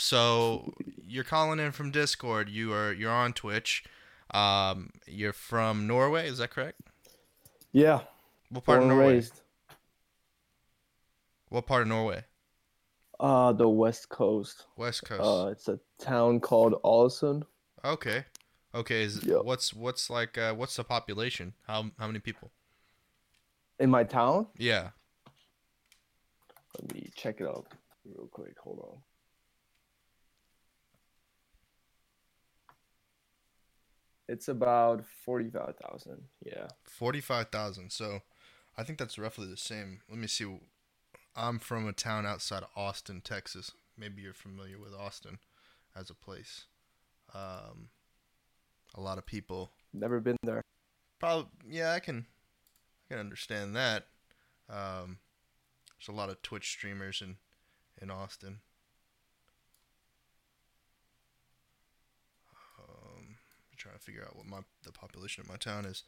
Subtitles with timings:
[0.00, 0.72] So
[1.04, 2.48] you're calling in from Discord.
[2.48, 3.84] You are you're on Twitch.
[4.30, 6.28] Um, you're from Norway.
[6.28, 6.80] Is that correct?
[7.72, 8.00] Yeah.
[8.50, 9.14] What part Born of Norway?
[9.14, 9.40] raised.
[11.48, 12.24] What part of Norway?
[13.18, 14.66] Uh, the West Coast.
[14.76, 15.22] West Coast.
[15.22, 17.42] Uh, it's a town called Ålesund.
[17.84, 18.24] okay.
[18.74, 19.02] Okay.
[19.02, 19.36] Is Yeah.
[19.38, 21.54] what's what's like uh, what's the population?
[21.66, 22.52] How how many people?
[23.80, 24.46] In my town?
[24.56, 24.90] Yeah.
[26.78, 27.66] Let me check it out
[28.04, 28.56] real quick.
[28.62, 28.98] Hold on.
[34.28, 36.22] It's about 45,000.
[36.44, 36.68] Yeah.
[36.84, 37.90] Forty-five thousand.
[37.90, 38.20] So,
[38.76, 40.00] I think that's roughly the same.
[40.08, 40.46] Let me see.
[41.34, 43.72] I'm from a town outside of Austin, Texas.
[43.96, 45.38] Maybe you're familiar with Austin
[45.96, 46.66] as a place.
[47.34, 47.88] Um,
[48.94, 49.70] a lot of people.
[49.92, 50.62] Never been there.
[51.18, 51.48] Probably.
[51.68, 52.26] Yeah, I can.
[53.10, 54.06] I can understand that.
[54.68, 55.18] Um,
[55.98, 57.36] there's a lot of Twitch streamers in
[58.00, 58.60] in Austin.
[62.78, 63.36] Um,
[63.67, 66.02] I'm trying to figure out what my the population of my town is.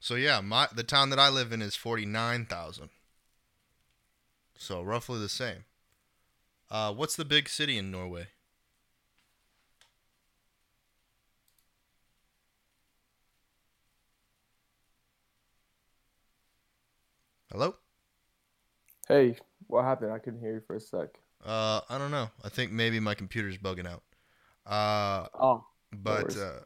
[0.00, 2.90] So yeah, my the town that I live in is forty nine thousand.
[4.56, 5.64] So roughly the same.
[6.70, 8.28] Uh, what's the big city in Norway?
[17.50, 17.74] Hello?
[19.10, 20.12] Hey, what happened?
[20.12, 21.20] I couldn't hear you for a sec.
[21.44, 22.30] Uh, I don't know.
[22.44, 24.02] I think maybe my computer's bugging out.
[24.66, 26.36] Uh, Oh, but worries.
[26.36, 26.60] uh,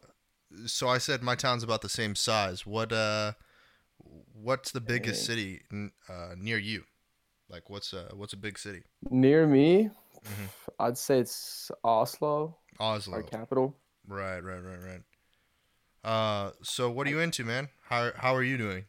[0.67, 2.67] so I said my town's about the same size.
[2.67, 3.33] What uh,
[4.35, 5.25] what's the biggest Dang.
[5.25, 5.63] city
[6.09, 6.85] uh, near you?
[7.49, 8.83] Like, what's uh, what's a big city?
[9.11, 9.91] near me,
[10.25, 10.51] Mhm.
[10.81, 13.13] I'd say it's Oslo, Oslo.
[13.13, 13.77] our capital.
[14.09, 15.03] Right, right, right, right.
[16.05, 17.69] Uh, so what are you into, man?
[17.89, 18.87] How how are you doing?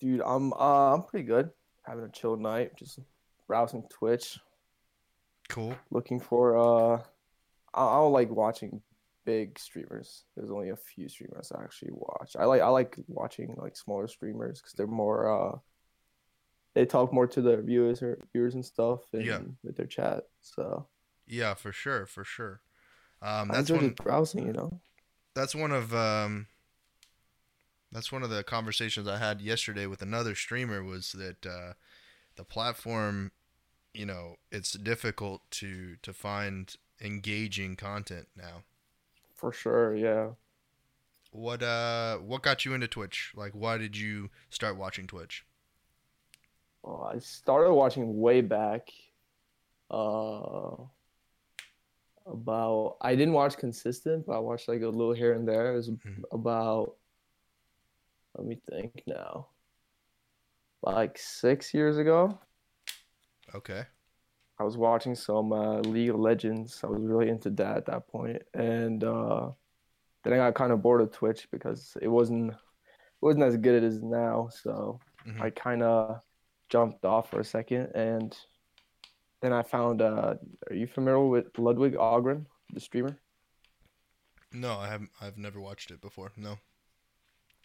[0.00, 1.50] Dude, I'm uh I'm pretty good.
[1.88, 2.98] Having a chill night, just
[3.46, 4.38] browsing Twitch,
[5.48, 5.74] Cool.
[5.90, 7.02] looking for uh
[7.74, 8.82] I, I don't like watching
[9.24, 10.24] big streamers.
[10.36, 12.36] There's only a few streamers I actually watch.
[12.38, 15.58] I like I like watching like smaller streamers because they're more uh
[16.74, 19.40] they talk more to their viewers or viewers and stuff and Yeah.
[19.64, 20.24] with their chat.
[20.42, 20.86] So
[21.26, 22.60] Yeah, for sure, for sure.
[23.22, 23.80] Um, that's one.
[23.80, 24.80] just browsing, you know.
[25.34, 26.46] That's one of um.
[27.90, 30.82] That's one of the conversations I had yesterday with another streamer.
[30.82, 31.72] Was that uh,
[32.36, 33.32] the platform,
[33.94, 38.64] you know, it's difficult to to find engaging content now.
[39.34, 40.30] For sure, yeah.
[41.30, 43.32] What uh, what got you into Twitch?
[43.34, 45.44] Like, why did you start watching Twitch?
[46.82, 48.88] Well, I started watching way back.
[49.90, 50.76] Uh,
[52.26, 55.72] about I didn't watch consistent, but I watched like a little here and there.
[55.72, 56.24] It was Mhm.
[56.30, 56.96] about
[58.38, 59.48] let me think now,
[60.82, 62.38] like six years ago.
[63.54, 63.82] Okay.
[64.60, 66.80] I was watching some uh, League of Legends.
[66.82, 69.50] I was really into that at that point, and uh,
[70.24, 73.82] then I got kind of bored of Twitch because it wasn't it wasn't as good
[73.82, 74.48] as it is now.
[74.50, 75.40] So Mhm.
[75.40, 76.22] I kind of
[76.68, 78.36] jumped off for a second, and
[79.42, 80.00] then I found.
[80.02, 80.36] Uh,
[80.70, 83.18] are you familiar with Ludwig Ahgren, the streamer?
[84.52, 85.10] No, I haven't.
[85.20, 86.32] I've never watched it before.
[86.36, 86.58] No.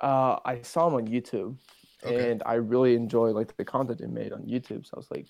[0.04, 1.58] Uh, I saw him on YouTube,
[2.04, 2.32] Okay.
[2.32, 4.86] and I really enjoy like the content he made on YouTube.
[4.86, 5.28] So I was like,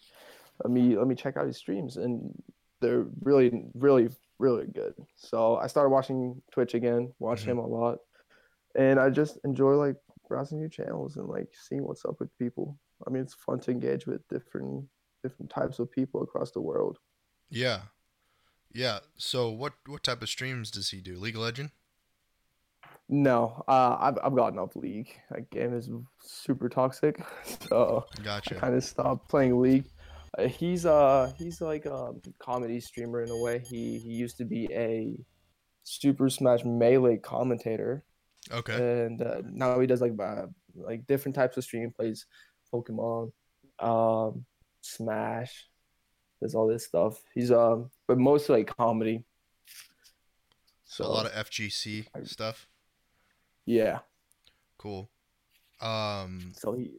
[0.63, 2.33] let me let me check out his streams, and
[2.81, 4.95] they're really, really, really good.
[5.15, 7.51] So I started watching Twitch again, watching Mhm.
[7.53, 7.99] him a lot,
[8.75, 9.97] and I just enjoy like
[10.29, 12.77] browsing new channels and like seeing what's up with people.
[13.07, 14.85] I mean, it's fun to engage with different
[15.23, 16.99] different types of people across the world.
[17.49, 17.83] Yeah.
[18.73, 18.99] Yeah.
[19.17, 21.17] So what what type of streams does he do?
[21.19, 21.71] League of Legend?
[23.09, 25.19] No, uh, I've I've gotten off League.
[25.29, 25.89] That game is
[26.21, 27.21] super toxic,
[27.69, 28.05] so.
[28.17, 28.55] I Gotcha.
[28.55, 29.85] kind of stopped playing League.
[30.37, 33.59] Uh, he's uh he's like a comedy streamer in a way.
[33.59, 35.15] He he used to be a
[35.83, 38.03] Super Smash Melee commentator,
[38.51, 38.73] Okay.
[39.05, 41.91] and uh, now he does like uh, like different types of stream.
[41.91, 42.25] Plays
[42.73, 43.31] Pokemon,
[43.79, 44.45] um,
[44.81, 45.67] Smash,
[46.41, 47.19] does all this stuff.
[47.35, 49.23] He's um but mostly like comedy.
[50.85, 52.67] So a lot of FGC I- stuff.
[53.65, 53.99] Yeah.
[54.77, 55.09] Cool.
[55.81, 56.53] Um.
[56.55, 56.91] So he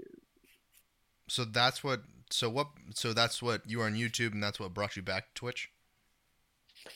[1.28, 2.02] So that's what.
[2.30, 2.68] So what?
[2.94, 5.70] So that's what you are on YouTube, and that's what brought you back to Twitch.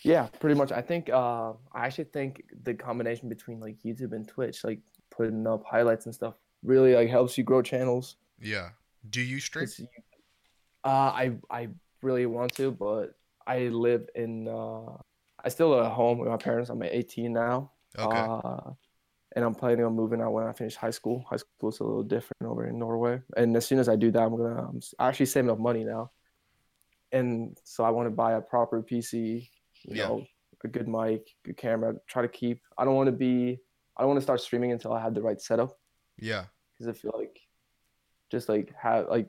[0.02, 0.72] Yeah, pretty much.
[0.72, 4.80] I think uh, I actually think the combination between like YouTube and Twitch, like
[5.10, 8.16] putting up highlights and stuff, really like helps you grow channels.
[8.40, 8.70] Yeah.
[9.08, 9.68] Do you stream?
[10.84, 11.68] Uh, I I
[12.02, 13.14] really want to, but
[13.46, 14.96] I live in uh,
[15.42, 16.70] I still live at home with my parents.
[16.70, 17.70] I'm 18 now.
[17.98, 18.18] Okay.
[18.18, 18.72] Uh,
[19.38, 21.24] and I'm planning on moving out when I finish high school.
[21.30, 24.10] High school is a little different over in Norway, and as soon as I do
[24.10, 26.10] that, I'm gonna I'm actually saving up money now,
[27.12, 29.48] and so I want to buy a proper PC,
[29.84, 30.08] you yeah.
[30.08, 30.24] know,
[30.64, 31.94] a good mic, good camera.
[32.08, 32.62] Try to keep.
[32.76, 33.60] I don't want to be.
[33.96, 35.78] I don't want to start streaming until I have the right setup.
[36.18, 37.38] Yeah, because I feel like
[38.32, 39.28] just like have like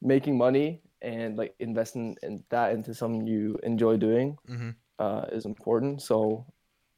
[0.00, 4.70] making money and like investing in that into something you enjoy doing mm-hmm.
[4.98, 6.00] uh, is important.
[6.00, 6.46] So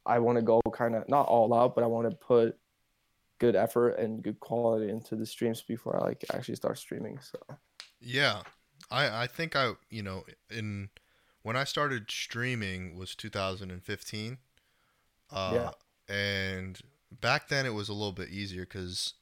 [0.05, 2.59] I want to go kind of not all out, but I want to put
[3.39, 7.19] good effort and good quality into the streams before I like actually start streaming.
[7.21, 7.39] So
[8.01, 8.43] yeah,
[8.91, 10.91] I I think I you know in
[11.43, 14.39] when I started streaming was 2015.
[15.31, 16.15] Uh, yeah.
[16.15, 16.79] And
[17.21, 19.15] back then it was a little bit easier because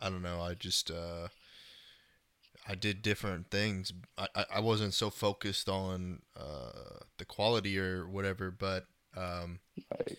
[0.00, 0.40] I don't know.
[0.40, 1.28] I just uh,
[2.68, 3.92] I did different things.
[4.16, 8.86] I, I wasn't so focused on uh, the quality or whatever, but
[9.18, 9.60] um,
[9.90, 10.16] right.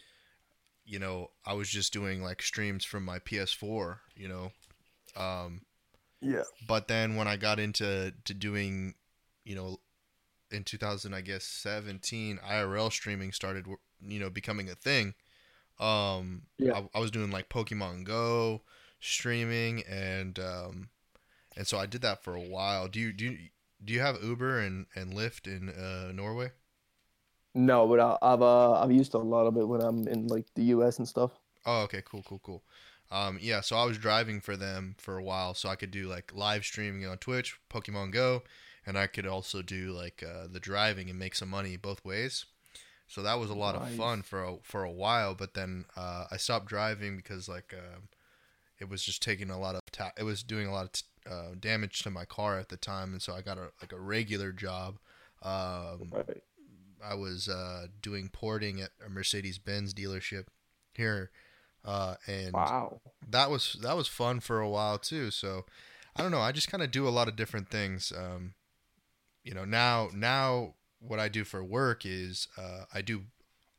[0.85, 3.97] you know, I was just doing like streams from my PS4.
[4.15, 4.51] You know,
[5.15, 5.61] um,
[6.21, 6.43] yeah.
[6.67, 8.95] But then when I got into to doing,
[9.43, 9.79] you know,
[10.51, 13.65] in 2000, I guess 17, IRL streaming started,
[14.05, 15.13] you know, becoming a thing.
[15.79, 16.73] Um, yeah.
[16.73, 18.61] I, I was doing like Pokemon Go
[18.99, 20.89] streaming and um,
[21.55, 22.87] and so I did that for a while.
[22.87, 23.37] Do you do you,
[23.83, 26.51] do you have Uber and and Lyft in uh, Norway?
[27.55, 30.45] No, but I, have uh, I've used a lot of it when I'm in like
[30.55, 30.99] the U.S.
[30.99, 31.31] and stuff.
[31.65, 32.63] Oh, okay, cool, cool, cool.
[33.11, 36.07] Um, yeah, so I was driving for them for a while, so I could do
[36.07, 38.43] like live streaming on Twitch, Pokemon Go,
[38.85, 42.45] and I could also do like uh, the driving and make some money both ways.
[43.07, 43.89] So that was a lot nice.
[43.89, 47.73] of fun for a, for a while, but then uh, I stopped driving because like
[47.75, 48.01] uh,
[48.79, 51.05] it was just taking a lot of ta- it was doing a lot of t-
[51.29, 53.99] uh, damage to my car at the time, and so I got a like a
[53.99, 54.99] regular job.
[55.41, 56.43] Um, right.
[57.03, 60.45] I was uh, doing porting at a Mercedes Benz dealership
[60.93, 61.31] here,
[61.85, 65.31] uh, and wow, that was that was fun for a while too.
[65.31, 65.65] So
[66.15, 66.41] I don't know.
[66.41, 68.11] I just kind of do a lot of different things.
[68.15, 68.53] Um,
[69.43, 73.23] you know, now now what I do for work is uh, I do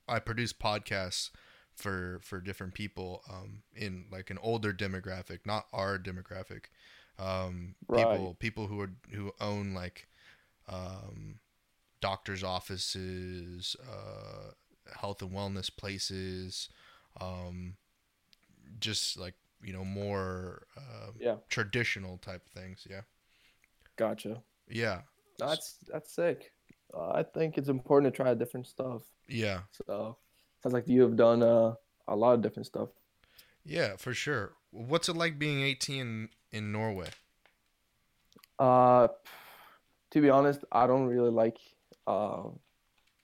[0.09, 1.31] I produce podcasts
[1.75, 6.65] for for different people um, in like an older demographic, not our demographic.
[7.19, 8.11] Um, right.
[8.11, 10.09] People people who are who own like
[10.69, 11.41] um,
[12.01, 14.53] doctors' offices, uh,
[14.99, 16.69] health and wellness places,
[17.21, 17.75] um,
[18.79, 22.87] just like you know more uh, yeah traditional type things.
[22.89, 23.03] Yeah.
[23.97, 24.43] Gotcha.
[24.69, 25.03] Yeah.
[25.39, 26.53] That's that's sick.
[26.95, 29.03] Uh, I think it's important to try different stuff.
[29.29, 29.61] Yeah.
[29.87, 30.17] So
[30.63, 31.75] sounds like you have done uh,
[32.09, 32.89] a lot of different stuff.
[33.65, 34.53] Yeah, for sure.
[34.71, 37.09] What's it like being 18 in Norway?
[38.59, 39.09] Uh,
[40.11, 41.59] to be honest, I don't really like
[42.11, 42.49] uh,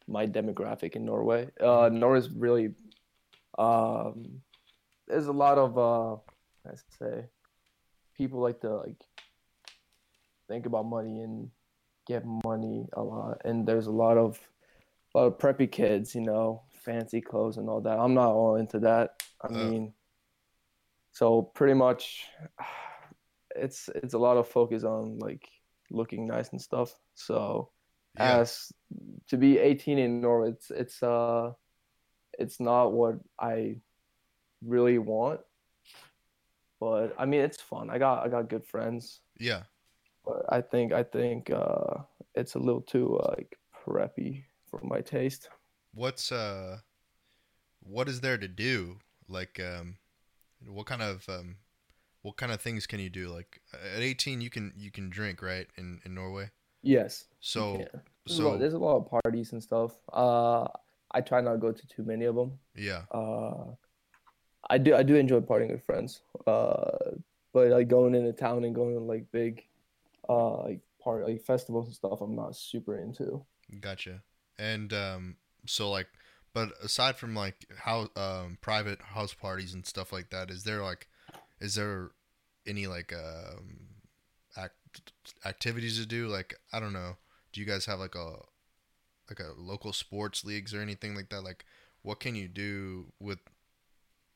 [0.09, 1.49] my demographic in Norway.
[1.61, 2.75] Uh, Norway's really
[3.59, 4.43] um,
[5.09, 6.15] there's a lot of uh,
[6.69, 7.25] I say
[8.17, 9.03] people like to like
[10.49, 11.51] think about money and
[12.07, 14.39] get money a lot, and there's a lot of
[15.15, 17.99] a lot of preppy kids, you know, fancy clothes and all that.
[17.99, 19.23] I'm not all into that.
[19.43, 19.93] I mean,
[21.13, 22.27] so pretty much,
[23.57, 25.49] it's it's a lot of focus on like
[25.91, 26.95] looking nice and stuff.
[27.15, 27.71] So
[28.19, 28.39] yeah.
[28.39, 28.73] as
[29.29, 31.53] to be 18 in Norway, it's it's uh
[32.39, 33.77] it's not what I
[34.65, 35.41] really want.
[36.81, 37.91] But I mean, it's fun.
[37.91, 39.21] I got I got good friends.
[39.39, 39.63] Yeah.
[40.25, 42.03] But I think I think uh,
[42.35, 45.49] it's a little too uh, like preppy for my taste.
[45.95, 46.79] What's uh,
[47.81, 48.99] what is there to do?
[49.29, 49.97] Like, um,
[50.67, 51.57] what kind of um,
[52.23, 53.29] what kind of things can you do?
[53.29, 56.51] Like at 18, you can you can drink right in in Norway.
[56.87, 57.25] Yes.
[57.41, 57.85] So
[58.25, 59.93] there's so a lot, there's a lot of parties and stuff.
[60.13, 60.69] Uh,
[61.11, 62.53] I try not to go to too many of them.
[62.77, 63.03] Yeah.
[63.11, 63.73] Uh,
[64.71, 66.21] I do I do enjoy partying with friends.
[66.47, 67.17] Uh,
[67.53, 69.65] but like going into town and going to like big,
[70.29, 73.45] uh, like part like festivals and stuff, I'm not super into.
[73.81, 74.23] Gotcha.
[74.59, 76.07] And um, so like,
[76.55, 80.83] but aside from like how um private house parties and stuff like that, is there
[80.83, 81.09] like,
[81.61, 82.11] is there
[82.65, 83.96] any like um
[85.45, 86.29] activities to do?
[86.29, 87.17] Like I don't know.
[87.53, 88.37] Do you guys have like a
[89.29, 91.43] like a local sports leagues or anything like that?
[91.43, 91.65] Like,
[92.03, 93.39] what can you do with?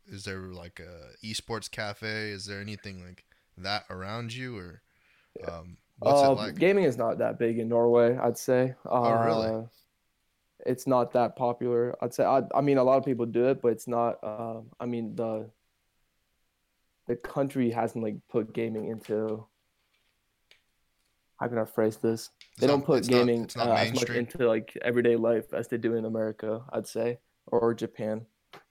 [0.06, 2.30] Is there like a esports cafe?
[2.30, 3.24] Is there anything like
[3.58, 4.82] that around you or?
[5.46, 6.54] Um, what's uh, it like?
[6.56, 8.74] Gaming is not that big in Norway, I'd say.
[8.84, 9.48] Uh, oh, really?
[9.48, 9.62] Uh,
[10.66, 11.96] it's not that popular.
[12.02, 12.24] I'd say.
[12.24, 14.18] I, I mean, a lot of people do it, but it's not.
[14.22, 15.48] Uh, I mean, the
[17.06, 19.44] the country hasn't like put gaming into
[21.40, 22.30] how can I phrase this?
[22.58, 25.68] They not, don't put gaming not, not uh, as much into like everyday life as
[25.68, 28.26] they do in America, I'd say, or Japan.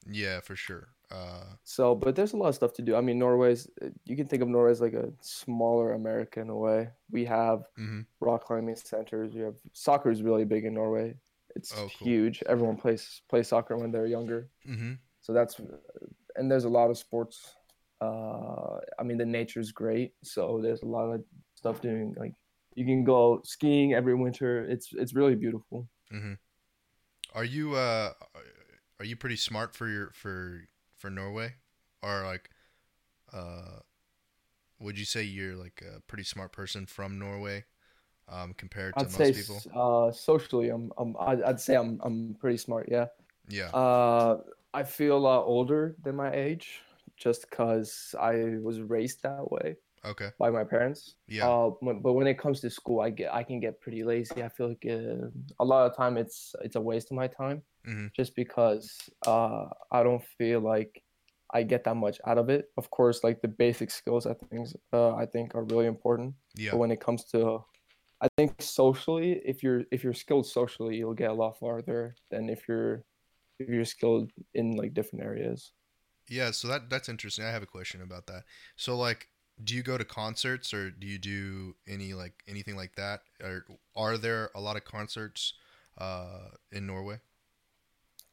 [0.06, 0.90] Yeah, for sure.
[1.12, 2.96] Uh, So, but there's a lot of stuff to do.
[2.96, 3.70] I mean, Norway's
[4.06, 6.90] you can think of Norway as like a smaller America in a way.
[7.12, 9.34] We have hmm rock climbing centers.
[9.34, 11.16] We have soccer is really big in Norway.
[11.56, 12.08] It's Oh, cool.
[12.08, 12.42] huge.
[12.48, 14.50] Everyone plays plays soccer when they're younger.
[14.66, 15.60] hmm So that's
[16.36, 17.56] and there's a lot of sports.
[18.02, 20.14] Uh, I mean, the nature's great.
[20.24, 21.24] So there's a lot of
[21.56, 22.34] stuff doing like
[22.80, 24.66] you can go skiing every winter.
[24.66, 25.88] It's it's really beautiful.
[26.12, 26.34] hmm
[27.34, 28.14] Are you uh,
[29.00, 30.68] are you pretty smart for your for
[30.98, 31.56] for Norway,
[32.02, 32.50] or like,
[33.34, 33.80] uh,
[34.80, 37.66] would you say you're like a pretty smart person from Norway,
[38.30, 39.66] um, compared to I'd most say people?
[39.76, 42.88] uh, socially, I'm, I'm I'd, I'd say I'm I'm pretty smart.
[42.92, 43.08] Yeah.
[43.48, 43.74] Yeah.
[43.74, 44.38] Uh,
[44.74, 46.82] I feel a lot older than my age,
[47.18, 50.30] just because I was raised that way Okay.
[50.40, 51.16] by my parents.
[51.28, 51.48] Yeah.
[51.48, 54.44] Uh, but when it comes to school, I get I can get pretty lazy.
[54.44, 55.28] I feel like uh,
[55.60, 58.92] a lot of time it's it's a waste of my time, hmm just because
[59.28, 61.04] uh, I don't feel like
[61.54, 62.70] I get that much out of it.
[62.78, 66.36] Of course, like the basic skills, I think uh, I think are really important.
[66.56, 66.72] Yeah.
[66.72, 67.64] But when it comes to
[68.22, 72.50] I think socially, if you're if you're skilled socially, you'll get a lot farther than
[72.50, 73.04] if you're
[73.60, 75.72] if you're skilled in like different areas.
[76.30, 77.46] Yeah, so that that's interesting.
[77.46, 78.44] I have a question about that.
[78.76, 79.30] So like
[79.64, 83.24] do you go to concerts or do you do any like anything like that?
[83.44, 85.54] Or are there a lot of concerts
[85.98, 87.20] uh in Norway?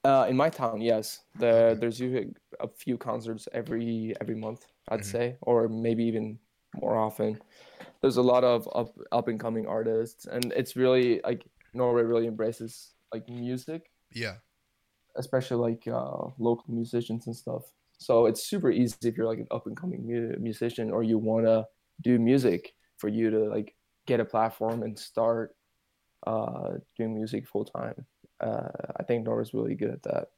[0.04, 1.75] Uh, in my town, yes, there Okay.
[1.75, 5.16] there's usually a few concerts every every month, I'd Mhm.
[5.16, 6.38] say, or maybe even
[6.75, 7.40] more often.
[8.02, 12.26] There's a lot of up up and coming artists, and it's really like Norway really
[12.28, 14.38] embraces like music, Yeah.
[15.16, 17.73] especially like uh, local musicians and stuff.
[17.98, 21.18] So it's super easy if you're like an up and coming mu- musician or you
[21.18, 21.66] want to
[22.02, 23.74] do music for you to like
[24.06, 25.54] get a platform and start
[26.26, 28.06] uh, doing music full time.
[28.40, 30.28] Uh, I think Norway's really good at that.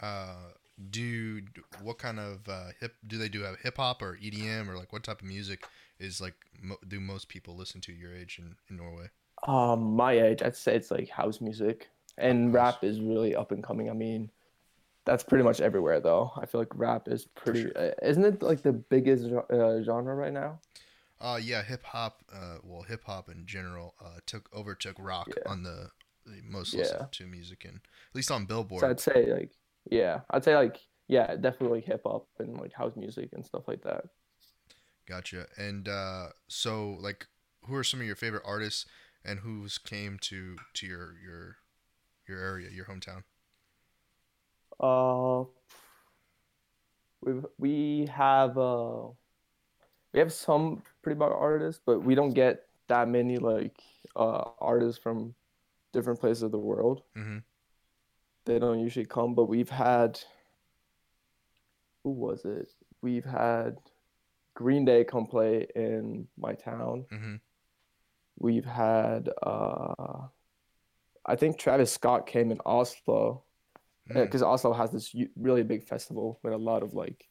[0.00, 0.52] Uh
[0.90, 1.40] do
[1.80, 4.92] what kind of uh hip do they do have hip hop or EDM or like
[4.92, 5.66] what type of music
[5.98, 9.08] is like mo- do most people listen to your age in, in Norway?
[9.46, 11.88] Um, my age, I'd say it's like house music,
[12.18, 12.52] and House.
[12.52, 13.90] rap is really up and coming.
[13.90, 14.30] I mean,
[15.06, 16.32] that's pretty much everywhere though.
[16.36, 17.62] I feel like rap is pretty.
[17.62, 17.72] sure.
[17.78, 20.60] uh, isn't it like the biggest uh, genre right now?
[21.20, 25.50] Uh yeah, hip hop uh well hip hop in general uh took overtook rock Yeah.
[25.50, 25.90] on the,
[26.26, 26.80] the most Yeah.
[26.82, 28.82] listened to music and at least on Billboard.
[28.82, 29.52] So I'd say like,
[29.90, 33.82] yeah, I'd say like, yeah, definitely hip hop and like house music and stuff like
[33.84, 34.04] that.
[35.06, 35.46] Gotcha.
[35.56, 37.28] And uh, so, like,
[37.66, 38.86] who are some of your favorite artists,
[39.24, 41.56] and who's came to to your your
[42.28, 43.22] your area, your hometown?
[44.78, 45.44] Uh,
[47.22, 49.08] we we have uh
[50.12, 53.80] we have some pretty big artists, but we don't get that many like
[54.14, 55.34] uh artists from
[55.92, 57.02] different places of the world.
[57.16, 57.38] Mm-hmm.
[58.44, 60.20] They don't usually come, but we've had
[62.04, 62.68] who was it?
[63.02, 63.78] We've had
[64.54, 67.06] Green Day come play in my town.
[67.12, 67.34] Mm-hmm.
[68.38, 70.28] We've had uh
[71.28, 73.42] I think Travis Scott came in Oslo
[74.08, 74.22] Mm.
[74.24, 77.28] because Oslo has this really big festival with a lot of like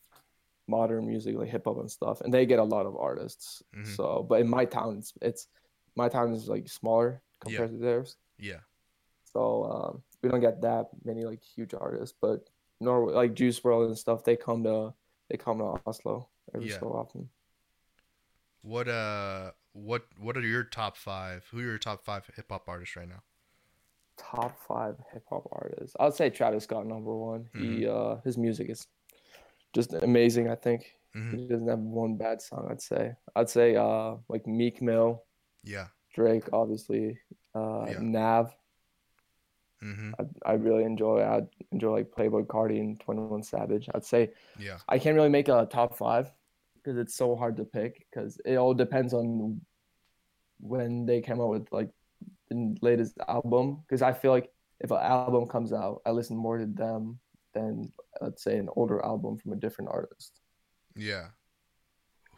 [0.68, 3.64] modern music, like hip hop and stuff, and they get a lot of artists.
[3.76, 3.88] Mhm.
[3.96, 5.48] So, but in my town, it's, it's
[5.96, 8.60] my town is like smaller compared to theirs, Yeah.
[9.24, 12.18] so um, we don't get that many like huge artists.
[12.20, 12.50] But
[12.82, 14.94] Norway, like Juice WRLD and stuff, they come to
[15.30, 16.80] they come to Oslo every Yeah.
[16.80, 17.30] so often.
[18.62, 21.46] What uh what what are your top five?
[21.52, 23.22] Who are your top five hip hop artists right now?
[24.18, 27.50] Top five hip hop artists, I'd say Travis Scott number one.
[27.54, 28.88] He uh his music is
[29.74, 30.50] just amazing.
[30.50, 30.86] I think.
[31.16, 31.38] Mhm.
[31.40, 33.14] He doesn't have one bad song, I'd say.
[33.36, 35.24] I'd say uh like Meek Mill,
[35.64, 35.88] Yeah.
[36.14, 37.20] Drake, obviously,
[37.54, 38.00] uh Yeah.
[38.00, 38.56] Nav.
[39.84, 40.12] Mm-hmm.
[40.20, 41.42] I, I really enjoy I
[41.72, 43.90] enjoy like Playboi Carti and 21 Savage.
[43.94, 44.78] I'd say Yeah.
[44.88, 46.32] I can't really make a top five
[46.76, 49.60] because it's so hard to pick because it all depends on
[50.62, 51.90] when they came out with like
[52.50, 53.82] the latest album.
[53.88, 57.20] Because I feel like if an album comes out, I listen more to them
[57.54, 60.40] than let's say an older album from a different artist.
[60.96, 61.28] Yeah.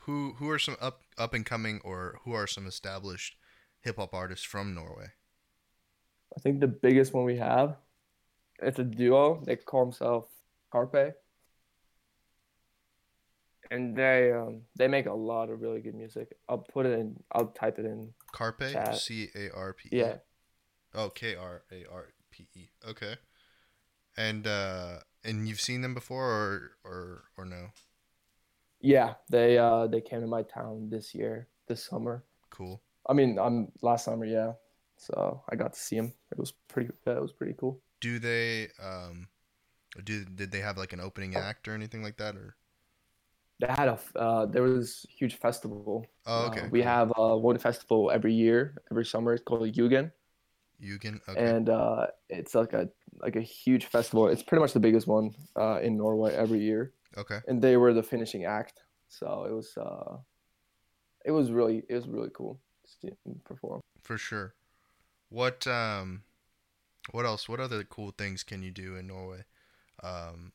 [0.02, 3.36] Who who are some up up and coming or who are some established
[3.82, 5.08] hip hop artists from Norway?
[6.36, 7.78] I think the biggest one we have,
[8.62, 9.42] it's a duo.
[9.46, 10.30] They call themselves
[10.74, 11.14] Karpe.
[13.69, 16.38] And they um they make a lot of really good music.
[16.47, 17.21] I'll put it in.
[17.31, 18.13] I'll type it in.
[18.33, 18.95] Karpe.
[18.95, 19.89] C A R P.
[19.91, 20.00] E?
[20.00, 20.17] Yeah,
[20.93, 22.69] Oh, K R A R P E.
[22.88, 23.15] Okay.
[24.15, 27.67] And uh and you've seen them before or or or no?
[28.79, 29.15] yeah.
[29.29, 32.24] They uh they came to my town this year, this summer.
[32.50, 32.81] Cool.
[33.09, 34.53] I mean, I'm last summer, yeah.
[34.97, 36.13] So I got to see them.
[36.31, 36.89] It was pretty.
[37.05, 37.79] Yeah, it was pretty cool.
[38.00, 39.27] Do they um
[40.03, 42.55] do did they have like an opening act or anything like that or?
[43.60, 46.06] They had a uh, there was a huge festival.
[46.26, 46.68] Oh, Uh, okay.
[46.70, 49.34] we have uh, one festival every year, every summer.
[49.34, 50.12] It's called Yugen,
[50.80, 51.22] Eugen.
[51.28, 51.44] Okay.
[51.56, 54.28] and uh, it's like a like a huge festival.
[54.28, 57.40] It's pretty much the biggest one uh, in Norway every year, okay.
[57.48, 58.84] and they were the finishing act.
[59.10, 60.18] So it was uh,
[61.26, 62.60] it was really it was really cool
[63.02, 63.12] to
[63.44, 63.82] perform.
[64.04, 64.54] For sure.
[65.30, 66.24] What um,
[67.12, 67.50] what else?
[67.50, 69.46] What other cool things can you do in Norway?
[70.04, 70.54] Um,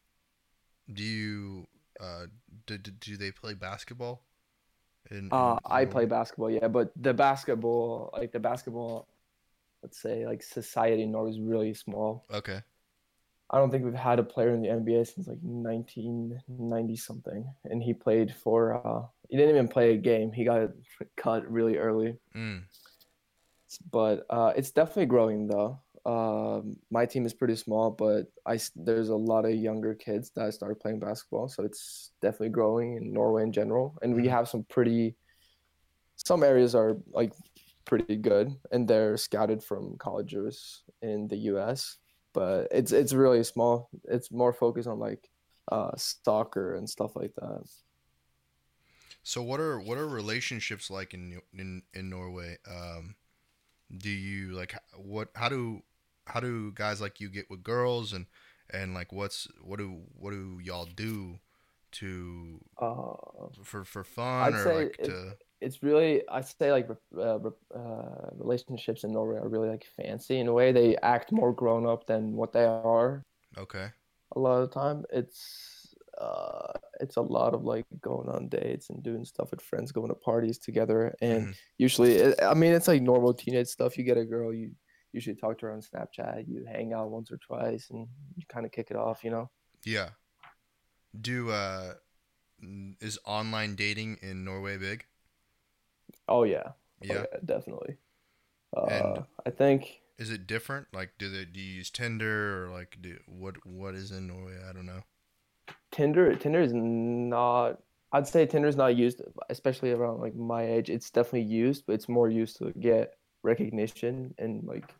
[0.92, 1.66] do you
[2.00, 2.26] uh,
[2.66, 4.22] do, do they play basketball?
[5.10, 9.08] In, Uh, in I play basketball, yeah, but the basketball, like the basketball,
[9.82, 12.24] let's say, like society in Norway is really small.
[12.32, 12.60] Okay.
[13.50, 17.82] I don't think we've had a player in the NBA since like 1990 something, and
[17.82, 18.80] he played for.
[18.86, 20.32] Uh, he didn't even play a game.
[20.32, 20.70] He got
[21.16, 22.62] cut really early, Mm.
[23.90, 25.80] but uh, it's definitely growing though.
[26.04, 30.52] Um, my team is pretty small, but I there's a lot of younger kids that
[30.54, 33.98] started playing basketball, so it's definitely growing in Norway in general.
[34.02, 34.28] And we Mhm.
[34.28, 35.16] have some pretty.
[36.16, 37.32] Some areas are like
[37.84, 41.98] pretty good, and they're scouted from colleges in the U.S.
[42.32, 43.90] But it's it's really small.
[44.04, 45.28] It's more focused on like
[45.70, 47.62] uh, soccer and stuff like that.
[49.22, 52.58] So what are what are relationships like in in in Norway?
[52.66, 53.16] Um,
[53.96, 55.30] do you like what?
[55.34, 55.82] How do
[56.26, 58.26] how do guys like you get with girls and
[58.70, 61.38] and like what's what do what do y'all do
[61.92, 63.14] to Uh,
[63.64, 67.38] for for fun I'd or say like it- to it's really I say like uh,
[67.72, 70.72] uh, relationships in Norway are really like fancy in a way.
[70.72, 73.22] They act more grown up than what they are
[73.56, 73.92] okay
[74.36, 75.04] a lot of the time.
[75.10, 79.92] It's uh, it's a lot of like going on dates and doing stuff with friends,
[79.92, 81.54] going to parties together, and Mhm.
[81.78, 83.96] usually it, I mean it's like normal teenage stuff.
[83.98, 84.72] You get a girl, you
[85.12, 88.66] usually talk to her on Snapchat, you hang out once or twice, and you kind
[88.66, 89.50] of kick it off, you know.
[89.84, 90.10] yeah
[91.20, 91.94] do uh
[93.00, 95.04] is online dating in Norway big
[96.28, 97.96] Oh yeah, Oh, yeah yeah, definitely.
[98.76, 100.00] Uh, And- I think.
[100.18, 103.94] is it different like do they do you use Tinder or like do what what
[103.94, 105.02] is in Norway I don't know
[105.90, 107.78] Tinder Tinder is not
[108.12, 109.20] I'd say Tinder is not used
[109.50, 110.90] especially around like my age.
[110.90, 114.94] It's definitely used, but it's more used to get recognition and like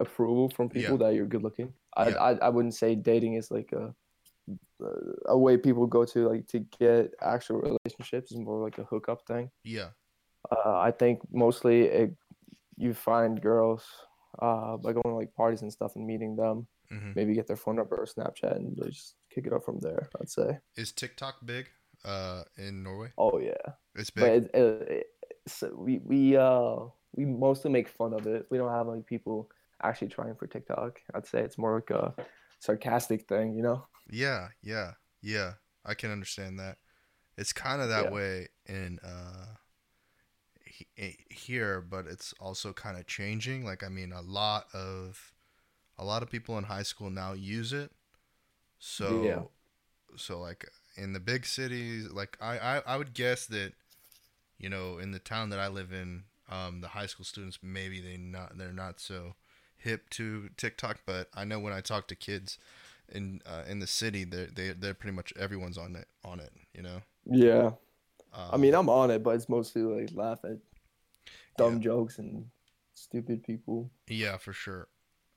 [0.00, 1.72] approval from people that you're good looking.
[1.96, 2.22] I, Yeah.
[2.22, 3.94] I I wouldn't say dating is like a
[5.26, 9.26] a way people go to like to get actual relationships is more like a hookup
[9.26, 9.50] thing.
[9.62, 9.90] yeah
[10.50, 12.10] Uh, I think mostly it,
[12.76, 13.82] you find girls
[14.42, 16.66] uh, by going to like parties and stuff and meeting them.
[16.90, 20.10] hmm Maybe get their phone number or Snapchat and just kick it up from there.
[20.20, 20.58] I'd say.
[20.76, 21.66] is TikTok big
[22.04, 25.06] uh in Norway Oh yeah, it's big it, it,
[25.46, 26.76] so we we uh
[27.16, 28.44] we mostly make fun of it.
[28.50, 29.48] We don't have like people
[29.82, 31.00] actually trying for TikTok.
[31.14, 32.14] I'd say it's more like a
[32.60, 33.86] sarcastic thing, you know?
[34.10, 35.54] Yeah, yeah, yeah.
[35.84, 36.78] I can understand that.
[37.36, 38.10] It's kind of that Yeah.
[38.10, 39.56] way in uh
[40.64, 43.64] he- eh, here, but it's also kind of changing.
[43.64, 45.32] Like I mean, a lot of
[45.98, 47.92] a lot of people in high school now use it.
[48.78, 49.44] So Yeah.
[50.16, 53.74] so like in the big cities, like I, I I would guess that
[54.58, 58.00] you know, in the town that I live in, um the high school students maybe
[58.00, 59.34] they not they're not so
[59.84, 62.58] hip to TikTok, but I know when I talk to kids
[63.08, 66.52] in uh, in the city, they're they they're pretty much everyone's on it on it.
[66.74, 67.02] You know.
[67.26, 67.72] Yeah.
[68.50, 70.58] I mean, Um, I'm on it, but it's mostly like laugh at
[71.56, 72.46] dumb jokes and
[72.94, 73.90] stupid people.
[74.08, 74.88] yeah, for sure.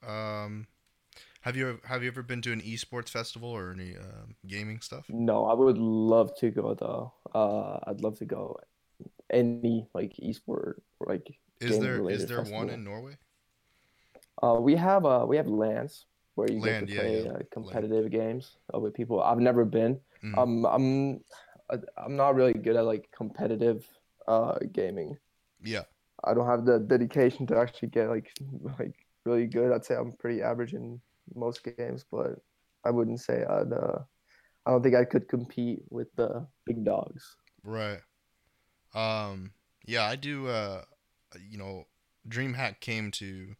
[0.05, 0.67] Um,
[1.41, 5.07] have you have you ever been to an esports festival or any um, gaming stuff?
[5.09, 7.13] No, I would love to go though.
[7.33, 8.59] Uh, I'd love to go
[9.29, 13.17] any like esport or like Is there is there one in Norway?
[14.41, 17.39] Uh, we have uh we have LANs where you LAN, get to play yeah, uh,
[17.61, 17.83] LAN.
[17.83, 19.21] competitive games uh, with people.
[19.21, 19.99] I've never been.
[20.23, 20.37] Mhm.
[20.37, 21.21] Um, I'm
[21.97, 23.85] I'm not really good at like competitive
[24.27, 25.17] uh gaming.
[25.63, 25.83] Yeah,
[26.23, 28.31] I don't have the dedication to actually get like
[28.79, 28.95] like
[29.25, 29.71] really good.
[29.71, 31.01] I'd say I'm pretty average in
[31.35, 32.39] most games, but
[32.83, 33.71] I wouldn't say I'd.
[33.73, 33.99] Uh,
[34.65, 37.37] I don't think I could compete with the big dogs.
[37.63, 37.99] right.
[38.93, 39.51] Um,
[39.85, 40.47] yeah, I do.
[40.47, 40.83] Uh,
[41.49, 41.85] you know,
[42.27, 43.55] DreamHack came to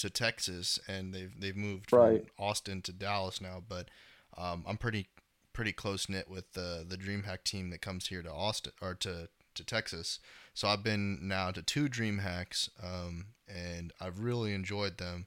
[0.00, 2.00] to Texas, and they've they've moved from
[2.38, 3.62] Austin to Dallas now.
[3.66, 3.88] But
[4.36, 5.08] um, I'm pretty
[5.52, 9.28] pretty close knit with the the DreamHack team that comes here to Austin or to
[9.54, 10.18] to Texas.
[10.54, 15.26] So I've been now to two DreamHacks, um, and I've really enjoyed them.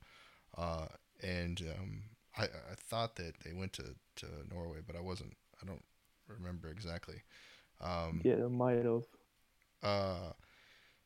[0.58, 0.88] Uh,
[1.22, 2.04] and um,
[2.38, 5.36] I I thought that they went to to Norway, but I wasn't.
[5.62, 5.84] I don't
[6.28, 7.22] remember exactly.
[7.82, 9.04] Um, Yeah, might have.
[9.82, 10.34] uh,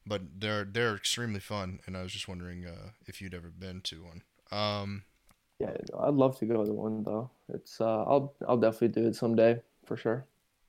[0.08, 3.82] but they're they're extremely fun, and I was just wondering uh, if you'd ever been
[3.82, 4.24] to one.
[4.52, 5.04] Um,
[5.60, 7.30] Yeah, I'd love to go to one though.
[7.50, 10.28] It's uh, I'll I'll definitely do it someday for sure.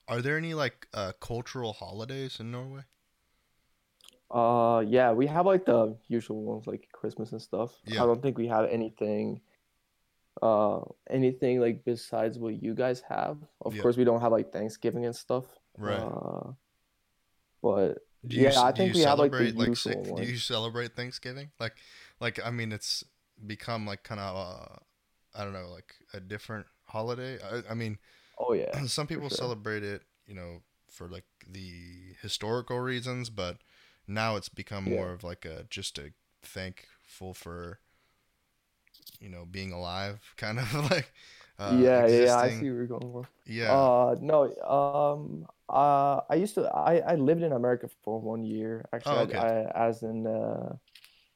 [0.08, 2.82] Are there any like uh, cultural holidays in Norway?
[4.30, 7.72] Uh, yeah, we have like the usual ones like Christmas and stuff.
[7.84, 8.00] Yeah.
[8.00, 9.40] I don't think we have anything,
[10.42, 13.38] uh, anything like besides what you guys have.
[13.62, 15.46] Of yeah, course, we don't have like Thanksgiving and stuff.
[15.78, 16.08] right.
[16.12, 16.52] Uh,
[17.62, 19.76] but Do you yeah, I think we have like celebrate like?
[20.14, 21.50] Do you celebrate Thanksgiving?
[21.60, 21.76] Like,
[22.20, 23.04] like I mean, it's
[23.46, 24.76] become like kind of uh,
[25.34, 27.38] I don't know, like a different holiday.
[27.42, 27.98] I, I mean,
[28.38, 29.30] Oh yeah, some people sure.
[29.30, 33.58] celebrate it, you know, for like the historical reasons, but
[34.08, 37.80] now it's become Yeah, more of like a just a thankful for
[39.20, 41.12] you know being alive, kind of like
[41.58, 42.36] uh, yeah, yeah, yeah.
[42.36, 43.28] I see where you're going for.
[43.46, 43.88] Yeah.
[44.10, 48.84] Uh, no, um, uh, I used to, I, I lived in America for one year.
[48.84, 49.38] Oh, Actually, okay.
[49.38, 50.76] I, I as an uh,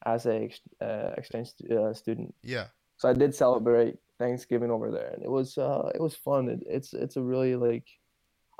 [0.04, 2.34] as a uh, exchange uh, student.
[2.42, 2.66] Yeah.
[2.98, 6.48] So I did celebrate Thanksgiving over there, and it was uh it was fun.
[6.48, 7.86] It, it's it's a really like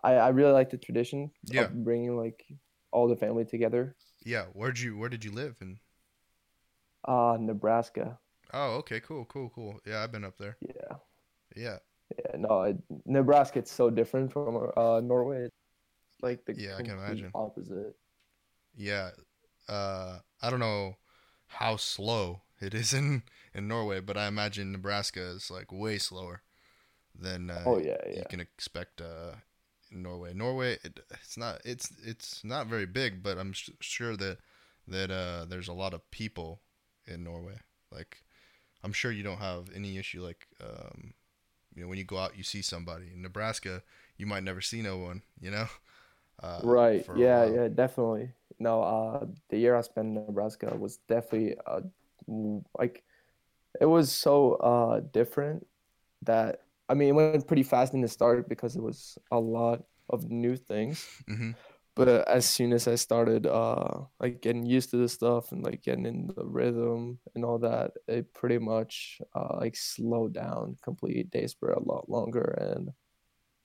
[0.03, 1.63] I I really like the tradition Yeah.
[1.65, 2.45] of bringing like
[2.93, 3.95] all the family together.
[4.25, 4.47] Yeah.
[4.53, 5.57] Where'd you Where did you live?
[5.61, 5.79] And
[7.05, 8.19] Uh, Nebraska.
[8.53, 9.81] oh, okay, cool, cool, cool.
[9.87, 10.57] Yeah, I've been up there.
[10.61, 10.97] Yeah,
[11.57, 11.79] Yeah.
[12.19, 12.37] yeah.
[12.37, 13.59] No, it, Nebraska.
[13.61, 15.49] It's so different from uh Norway.
[16.23, 17.33] Like the Yeah, I can imagine.
[17.35, 17.95] opposite.
[18.77, 19.11] Yeah.
[19.69, 20.97] Uh, I don't know
[21.47, 23.23] how slow it is in
[23.55, 26.43] in Norway, but I imagine Nebraska is like way slower
[27.19, 29.37] than uh, Oh yeah, yeah you can expect uh,
[29.93, 30.35] in Norway.
[30.35, 34.39] Norway, it, it's not it's it's not very big, but I'm sure that
[34.89, 36.61] that uh, there's a lot of people
[37.07, 37.59] in Norway.
[37.93, 38.25] Like
[38.85, 41.15] I'm sure you don't have any issue like um,
[41.75, 43.83] you know when you go out you see somebody in Nebraska
[44.17, 45.67] you might never see no one you know
[46.43, 47.07] uh, Right.
[47.13, 48.33] Yeah, yeah, definitely.
[48.59, 51.81] No, uh, the year I spent in Nebraska was definitely uh,
[52.79, 53.05] like
[53.81, 55.67] it was so uh different
[56.23, 59.85] that I mean it went pretty fast in the start because it was a lot
[60.11, 61.11] of new things.
[61.29, 61.53] hmm
[61.97, 65.65] But uh, as soon as I started uh like getting used to the stuff and
[65.65, 70.77] like getting in the rhythm and all that, it pretty much uh like slowed down
[70.83, 72.91] complete Days were a lot longer and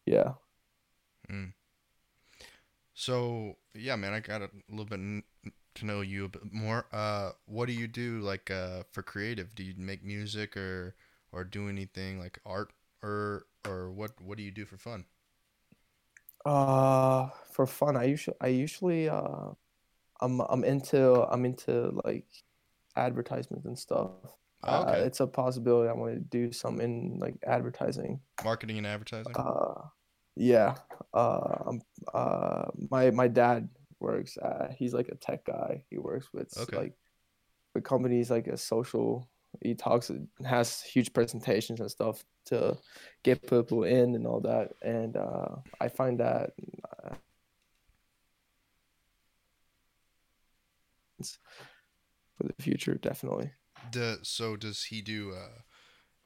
[0.06, 0.34] yeah.
[1.30, 1.54] Mm.
[2.98, 5.24] So yeah, man, I got a little bit n-
[5.76, 6.86] to know you a bit more.
[6.92, 9.56] Uh, what do you do like uh for creative?
[9.56, 10.96] Do you make music or
[11.32, 15.06] or do anything like art or or what what do you do for fun?
[16.46, 19.50] Uh, for fun, I usually I usually uh
[20.22, 22.26] I'm I'm into I'm into like
[22.96, 24.12] advertisements and stuff.
[24.64, 28.22] Oh, Uh, okay, it's a possibility I want to do something in like advertising.
[28.42, 29.36] marketing and advertising.
[29.36, 29.90] Uh,
[30.38, 30.76] yeah.
[31.14, 31.82] Uh, um,
[32.14, 33.70] uh, my my dad
[34.00, 34.38] works.
[34.38, 35.84] Uh, he's like a tech guy.
[35.90, 36.94] He works with Okay, like
[37.74, 39.28] the companies like a social.
[39.64, 40.12] He talks
[40.46, 42.78] has huge presentations and stuff to
[43.24, 44.74] get people in and all that.
[44.82, 46.52] And uh, I find that
[47.04, 47.16] uh,
[52.38, 53.52] for the future definitely.
[53.92, 55.62] the so does he do uh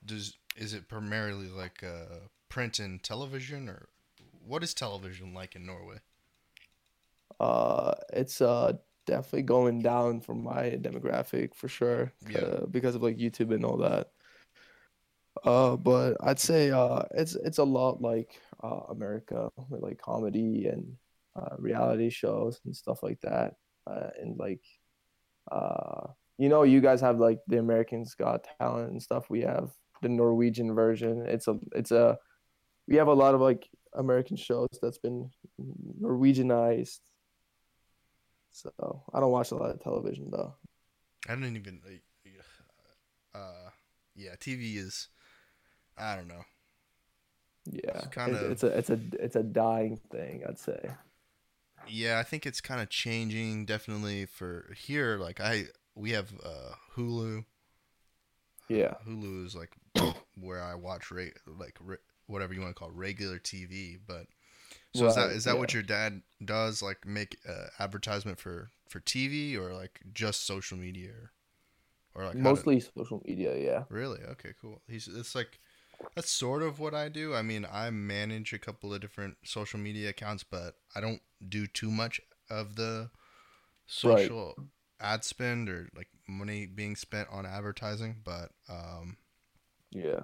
[0.06, 3.88] does is it primarily like uh print and television or
[4.45, 5.97] what is television like in Norway?
[7.39, 8.73] Uh, it's uh
[9.08, 12.39] definitely going down for my demographic for sure, Yeah.
[12.41, 14.12] uh, because of like YouTube and all that.
[15.43, 20.67] Uh, but I'd say uh it's it's a lot like uh America with like comedy
[20.67, 20.97] and
[21.36, 23.56] uh reality shows and stuff like that.
[23.88, 24.62] Uh, and like
[25.51, 29.30] uh you know you guys have like the Americans Got Talent and stuff.
[29.30, 31.25] We have the Norwegian version.
[31.25, 32.17] It's a it's a
[32.88, 35.30] we have a lot of like American shows that's been
[36.01, 36.99] Norwegianized
[38.51, 40.56] so I don't watch a lot of television though.
[41.27, 41.82] I don't even
[43.36, 43.69] uh uh,
[44.15, 45.08] yeah, TV is
[45.97, 46.43] I don't know.
[47.65, 50.95] Yeah, It's kind of it's a it's a it's a dying thing, I'd say.
[51.88, 56.73] yeah, I think it's kind of changing definitely for here like I we have uh
[56.95, 57.45] Hulu.
[58.69, 59.71] Yeah, Uh, Hulu is like
[60.39, 61.77] where I watch rate like
[62.31, 64.27] whatever you want to call regular TV, but
[64.93, 65.35] so is that right.
[65.37, 70.01] is that what your dad does like make uh, advertisement for for TV or like
[70.13, 71.11] just social media
[72.15, 73.55] or, or like how to Mostly social media.
[73.57, 73.83] Yeah.
[73.89, 75.59] really okay cool he's it's like
[76.15, 79.79] that's sort of what I do I mean I manage a couple of different social
[79.79, 83.09] media accounts but I don't do too much of the
[84.03, 84.31] Right.
[84.31, 84.59] social
[85.01, 89.17] ad spend or like money being spent on advertising but um
[89.91, 90.21] Yeah.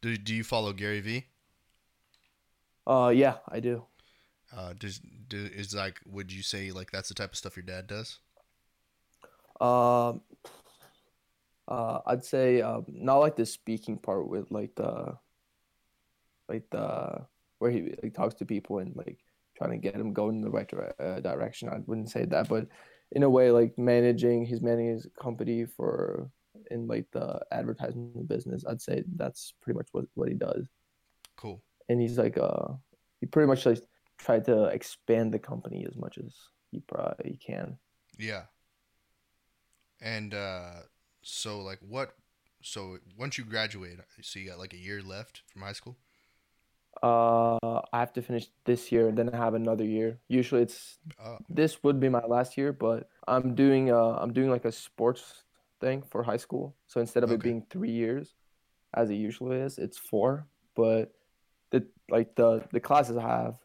[0.00, 1.26] do, do you follow Gary Vee
[2.86, 3.84] Uh, yeah, I do.
[4.56, 7.64] uh does do is like would you say like that's the type of stuff your
[7.64, 8.18] dad does
[9.60, 10.20] Um,
[11.68, 15.18] Uh, I'd say um, not like the speaking part with like the
[16.48, 17.26] like the
[17.58, 19.18] where he like talks to people and like
[19.56, 21.68] trying to get him going in the right dire- uh, direction.
[21.68, 22.68] I wouldn't say that, but
[23.12, 26.30] in a way, like managing he's managing his company for
[26.70, 28.64] in like the advertising business.
[28.68, 30.68] I'd say that's pretty much what what he does.
[31.36, 31.62] Cool.
[31.88, 32.74] And he's like uh
[33.20, 33.82] he pretty much like
[34.18, 36.34] tried to expand the company as much as
[36.70, 37.78] he probably he can.
[38.18, 38.44] Yeah.
[40.00, 40.82] And uh
[41.22, 42.14] so like what
[42.62, 45.96] so once you graduate, so you got like a year left from high school?
[47.02, 47.58] Uh,
[47.92, 50.18] I have to finish this year and then I have another year.
[50.28, 54.50] Usually it's Oh, this would be my last year, but I'm doing uh I'm doing
[54.50, 55.44] like a sports
[55.80, 56.74] thing for high school.
[56.86, 58.34] So instead of it being three years,
[58.94, 60.46] as it usually is, it's four.
[60.74, 61.12] But
[61.70, 63.56] the like the the classes I have,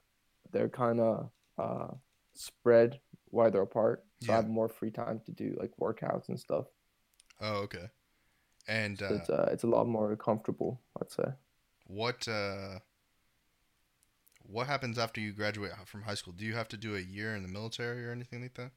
[0.51, 1.87] they're kind of uh
[2.33, 2.99] spread
[3.31, 4.03] wider apart.
[4.19, 6.65] So I have more free time to do like workouts and stuff.
[7.41, 7.89] oh okay.
[8.67, 11.33] And So uh it's uh it's a lot more comfortable, I'd say.
[11.87, 12.79] what uh
[14.43, 16.33] what happens after you graduate from high school?
[16.33, 18.71] Do you have to do a year in the military or anything like that?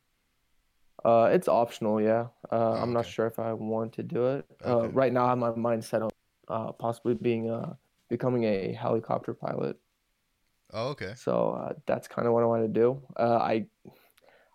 [1.05, 2.29] Uh, it's optional, yeah.
[2.51, 4.47] Uh, Oh, I'm not sure if I want to do it.
[4.65, 6.11] Uh, right now, I have my mind set on
[6.49, 7.75] uh, possibly being uh,
[8.09, 9.77] becoming a helicopter pilot.
[10.73, 11.15] Oh, okay.
[11.17, 13.03] So uh, that's kind of what I want to do.
[13.19, 13.67] Uh, I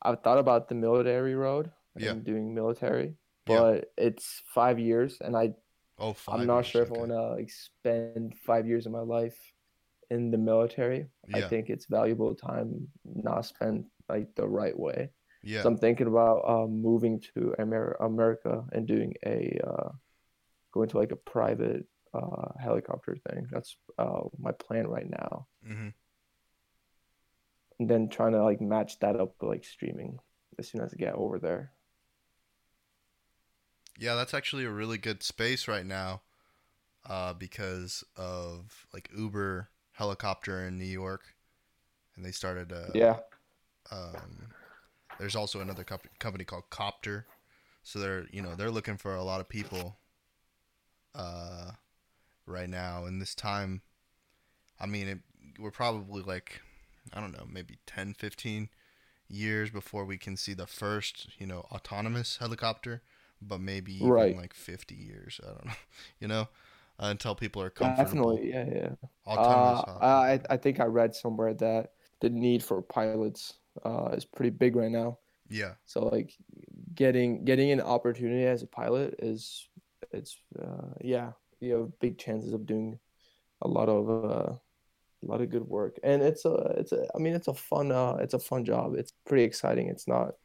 [0.02, 2.12] I've thought about the military road Yeah.
[2.12, 3.16] and doing military,
[3.48, 3.58] Yeah.
[3.60, 5.54] but it's five years, and I
[5.98, 8.94] Oh, five I'm not years, sure if I want to like spend five years of
[8.94, 9.38] my life
[10.10, 11.08] in the military.
[11.28, 11.38] Yeah.
[11.38, 15.12] I think it's valuable time not spent like the right way.
[15.44, 15.62] Yeah.
[15.64, 19.90] So I'm thinking about um, moving to Amer- America and doing a uh,
[20.74, 23.48] going to like a private uh, helicopter thing.
[23.52, 25.48] That's uh, my plan right now.
[25.64, 25.90] hmm
[27.80, 30.20] And then trying to like match that up with like streaming
[30.60, 31.74] as soon as I get over there.
[33.98, 36.22] Yeah, that's actually a really good space right now,
[37.10, 41.36] uh, because of like Uber helicopter in New York,
[42.16, 42.74] and they started.
[42.74, 43.20] Uh, Yeah,
[43.92, 44.54] Um,
[45.20, 47.28] there's also another comp- company called Copter,
[47.84, 50.00] so they're you know they're looking for a lot of people.
[51.16, 51.72] Uh,
[52.50, 53.82] right now in this time,
[54.80, 55.20] I mean it,
[55.60, 56.62] we're probably like,
[57.14, 58.70] I don't know, maybe 10, 15
[59.30, 63.02] years before we can see the first you know autonomous helicopter,
[63.42, 64.38] but maybe even Right.
[64.38, 65.40] like fifty years.
[65.44, 65.74] I don't know,
[66.22, 66.42] you know,
[67.00, 68.20] uh, until people are comfortable.
[68.20, 68.50] definitely.
[68.52, 68.90] Yeah, yeah.
[69.28, 69.84] Autonomous.
[70.02, 74.50] Uh, I I think I read somewhere that the need for pilots uh, is pretty
[74.52, 75.20] big right now.
[75.50, 75.74] yeah.
[75.86, 76.34] So like
[76.96, 79.70] getting getting an opportunity as a pilot is
[80.12, 83.00] it's uh, yeah you have big chances of doing
[83.62, 84.54] a lot of uh,
[85.24, 86.00] a lot of good work.
[86.04, 88.96] And it's a it's a I mean it's a fun uh it's a fun job.
[88.96, 89.88] It's pretty exciting.
[89.88, 90.36] It's not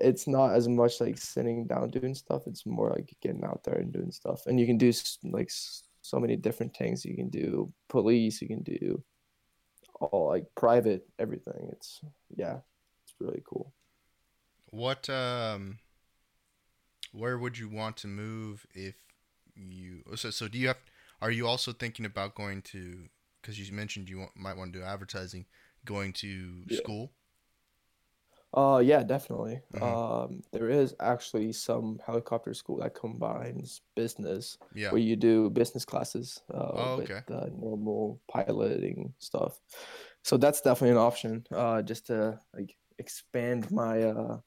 [0.00, 2.42] it's not as much like sitting down doing stuff.
[2.46, 4.46] It's more like getting out there and doing stuff.
[4.46, 4.92] And you can do
[5.24, 7.04] like so many different things.
[7.04, 8.40] You can do police.
[8.40, 9.02] You can do
[10.00, 11.68] all like private everything.
[11.72, 12.00] It's
[12.34, 12.58] yeah
[13.04, 13.72] it's really cool.
[14.70, 15.78] What um
[17.12, 18.94] where would you want to move if
[19.54, 20.78] you so so do you have
[21.20, 23.08] are you also thinking about going to
[23.42, 25.46] cuz you mentioned you want, might want to do advertising
[25.84, 26.78] going to Yeah.
[26.78, 27.12] school?
[28.54, 29.62] Uh, yeah, definitely.
[29.72, 29.82] Mhm.
[29.82, 34.90] Um, there is actually some helicopter school that combines business, Yeah.
[34.90, 37.22] where you do business classes, uh, Oh, with okay.
[37.30, 39.58] uh, normal piloting stuff.
[40.22, 44.38] So that's definitely an option, uh, just to like expand my uh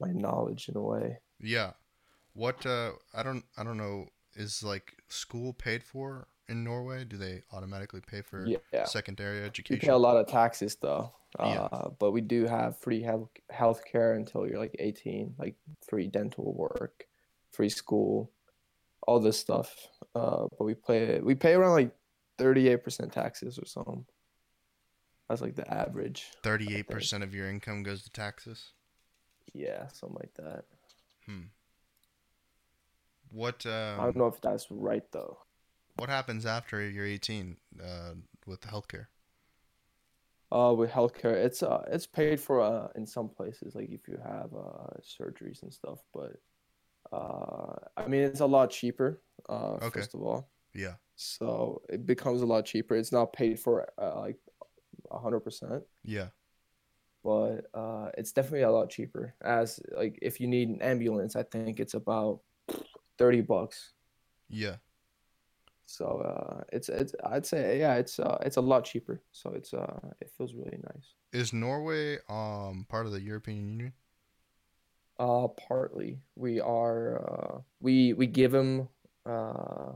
[0.00, 1.18] my knowledge in a way.
[1.40, 1.72] Yeah.
[2.34, 7.04] What uh I don't I don't know is like school paid for in Norway?
[7.04, 9.80] Do they automatically pay for Yeah, secondary we education?
[9.80, 11.12] pay a lot of taxes though.
[11.38, 11.68] Yeah.
[11.70, 16.06] Uh, but we do have free health health care until you're like 18, like free
[16.06, 17.04] dental work,
[17.50, 18.30] free school,
[19.06, 19.74] all this stuff.
[20.14, 21.90] Uh, but we pay we pay around like
[22.38, 24.06] 38% taxes or something.
[25.28, 26.28] That's like the average.
[26.42, 28.72] 38% of your income goes to taxes?
[29.52, 30.64] Yeah, something like that.
[31.26, 31.48] Hmm.
[33.30, 35.38] What uh I um don't know if that's right though.
[35.96, 38.14] what happens after you're 18 uh
[38.46, 39.08] with the healthcare?
[40.50, 44.18] Uh, with healthcare, it's uh, it's paid for uh in some places, like if you
[44.24, 45.98] have uh surgeries and stuff.
[46.14, 46.36] But
[47.12, 49.22] uh, I mean, it's a lot cheaper.
[49.48, 49.90] Uh, Okay.
[49.92, 50.96] first of all, Yeah.
[51.16, 52.96] so it becomes a lot cheaper.
[52.96, 54.38] It's not paid for uh, like
[55.10, 56.30] a hundred percent, Yeah.
[57.24, 59.34] but uh, it's definitely a lot cheaper.
[59.42, 62.40] As like if you need an ambulance, I think it's about
[63.18, 63.92] thirty bucks.
[64.48, 64.76] Yeah.
[65.86, 69.22] So uh, it's it's I'd say yeah, it's uh, it's a lot cheaper.
[69.32, 71.14] So it's uh, it feels really nice.
[71.32, 73.92] Is Norway um part of the European Union?
[75.18, 78.88] Uh, partly we are uh, we we give them
[79.26, 79.92] uh,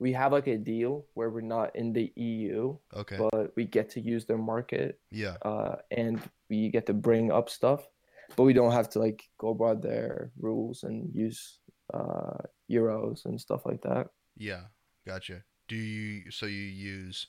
[0.00, 3.18] we have like a deal where we're not in the EU, Okay.
[3.18, 5.36] but we get to use their market yeah.
[5.42, 7.86] uh, and we get to bring up stuff,
[8.34, 11.59] but we don't have to like go by their rules and use
[11.94, 12.38] uh,
[12.70, 14.08] euros and stuff like that.
[14.36, 14.64] Yeah.
[15.06, 15.44] Gotcha.
[15.68, 17.26] Do you so you use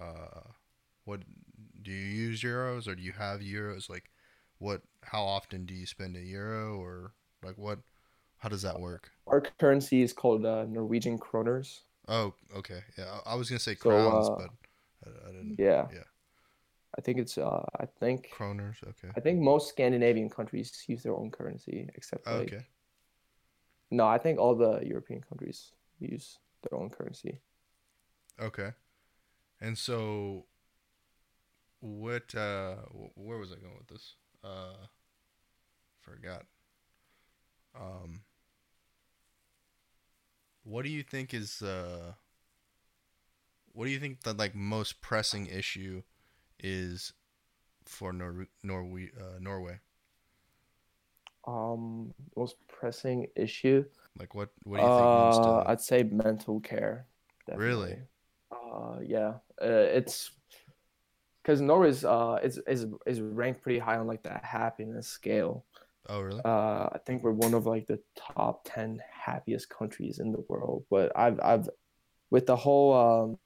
[0.00, 0.40] uh
[1.04, 1.20] what
[1.82, 1.96] do you
[2.28, 4.10] use euros or do you have euros like
[4.58, 7.78] what how often do you spend a euro or like what
[8.38, 9.10] how does that work?
[9.28, 11.82] Our currency is called uh, Norwegian kroners.
[12.08, 12.82] Oh, okay.
[12.96, 14.50] Yeah, I was going to say So, crowns, uh, but
[15.04, 15.58] I, I didn't.
[15.58, 15.88] Yeah.
[15.92, 16.04] Yeah.
[16.96, 19.12] I think it's uh I think Kroners, okay.
[19.16, 22.66] I think most Scandinavian countries use their own currency except like Okay.
[23.90, 27.40] No, I think all the European countries use their own currency.
[28.40, 28.72] Okay.
[29.60, 30.46] And so
[31.80, 32.76] what uh
[33.14, 34.14] where was I going with this?
[34.42, 34.86] Uh
[36.00, 36.46] forgot.
[37.74, 38.22] Um
[40.64, 42.12] what do you think is uh
[43.72, 46.02] what do you think the like most pressing issue
[46.58, 47.12] is
[47.84, 49.80] for Nor- Norway uh, Norway?
[51.46, 53.84] Um most pressing issue
[54.18, 57.06] Like what what do you think needs uh to I'd say mental care.
[57.54, 57.96] Really?
[57.96, 58.08] definitely.
[58.52, 59.34] Uh yeah.
[59.60, 60.30] Uh, it's
[61.42, 65.64] because Norway's uh is is is ranked pretty high on like the happiness scale.
[66.08, 66.42] Oh, really?
[66.44, 70.84] Uh, I think we're one of like the top ten happiest countries in the world.
[70.90, 71.68] But I've I've
[72.30, 73.38] with the whole um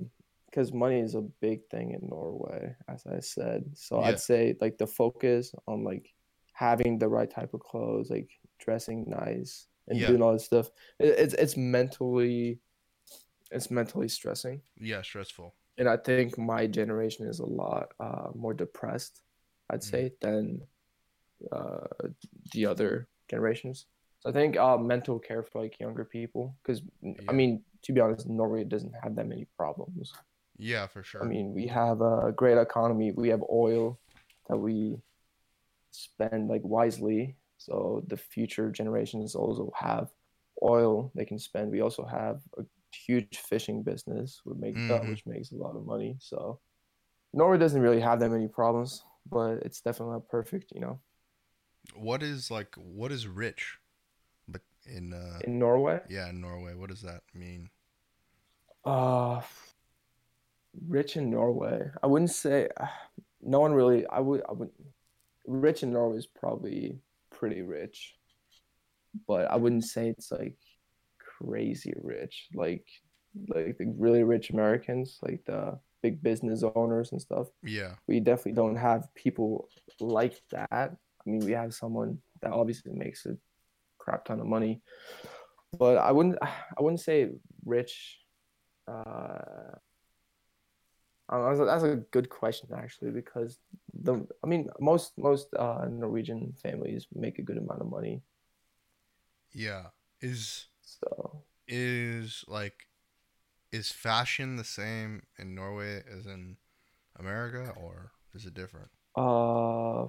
[0.47, 3.65] because money is a big thing in Norway, as I said.
[3.75, 4.07] So Yeah.
[4.09, 6.13] I'd say like the focus on like
[6.61, 10.09] having the right type of clothes, like dressing nice and Yeah.
[10.09, 10.69] doing all this stuff.
[10.99, 12.61] It, it's it's mentally
[13.51, 14.61] it's mentally stressing.
[14.77, 15.55] Yeah, stressful.
[15.79, 19.23] And I think my generation is a lot uh, more depressed,
[19.71, 19.91] I'd Mm.
[19.93, 20.61] say, than
[21.51, 21.87] uh,
[22.53, 23.87] the other generations.
[24.21, 27.31] So I think uh, mental care for like younger people, because Yeah.
[27.31, 30.13] I mean, to be honest, Norway doesn't have that many problems.
[30.59, 31.23] Yeah, for sure.
[31.23, 33.13] I mean, we have a great economy.
[33.17, 33.99] We have oil
[34.49, 35.01] that we
[35.93, 40.11] spend like wisely, so the future generations also have
[40.63, 41.71] oil they can spend.
[41.71, 45.09] We also have a huge fishing business, which makes uh, Mhm.
[45.09, 46.17] which makes a lot of money.
[46.21, 46.61] So
[47.35, 51.01] Norway doesn't really have that many problems, but it's definitely not perfect, you know.
[51.95, 53.79] what is like what is rich
[54.49, 57.71] but in uh In Norway, yeah, in Norway, what does that mean?
[58.85, 59.41] uh,
[60.89, 62.69] rich in Norway, I wouldn't say.
[63.43, 64.07] No one really.
[64.07, 64.43] I would.
[64.49, 64.71] I would.
[65.51, 66.99] Rich in Norway is probably
[67.31, 68.15] pretty rich,
[69.27, 70.57] but I wouldn't say it's like
[71.19, 72.49] crazy rich.
[72.55, 72.87] Like,
[73.49, 77.49] like the really rich Americans, like the big business owners and stuff.
[77.63, 77.95] Yeah.
[78.07, 80.71] We definitely don't have people like that.
[80.73, 83.37] I mean, we have someone that obviously makes a
[83.99, 84.81] crap ton of money,
[85.79, 86.39] but I wouldn't.
[86.43, 87.29] I wouldn't say
[87.65, 88.19] rich.
[88.89, 89.77] Uh,
[91.31, 93.59] uh, that's a- good question actually because
[93.95, 98.23] the I mean most most uh, Norwegian families make a good amount of money.
[99.53, 99.87] Yeah.
[100.21, 102.87] Is So is like
[103.73, 106.59] is fashion the same in Norway as in
[107.19, 108.91] America or is it different?
[109.17, 110.09] uh,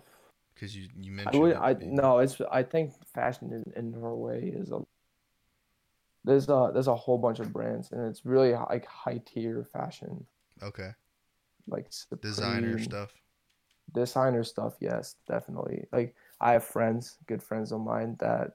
[0.56, 4.50] Cuz you you I mentioned would I no it's I think fashion in, in Norway
[4.52, 4.82] is a
[6.24, 10.26] there's a there's a whole bunch of brands and it's really like high tier fashion
[10.62, 10.92] Okay.
[11.68, 11.88] Like
[12.22, 13.12] Designer stuff.
[13.94, 15.86] designer stuff yes definitely.
[15.92, 18.52] Like i have friends good friends of mine that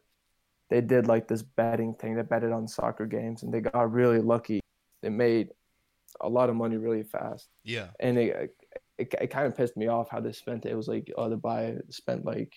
[0.71, 2.15] they did like this betting thing.
[2.17, 4.61] They betted on soccer games and they got really lucky.
[5.03, 5.51] They made
[6.21, 7.49] a lot of money really fast.
[7.65, 7.89] Yeah.
[8.01, 8.57] and it
[8.99, 10.73] it, it kind of pissed me off how they spent it.
[10.73, 12.55] It was like oh the buy spent like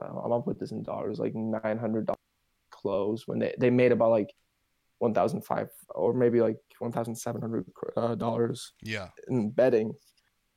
[0.00, 2.18] uh, i'm gonna put this in dollars like 900 dollars
[2.70, 4.32] clothes when they they made about like
[4.98, 7.64] 1005 or maybe like 1700
[7.96, 9.08] uh, dollars Yeah.
[9.28, 9.92] in betting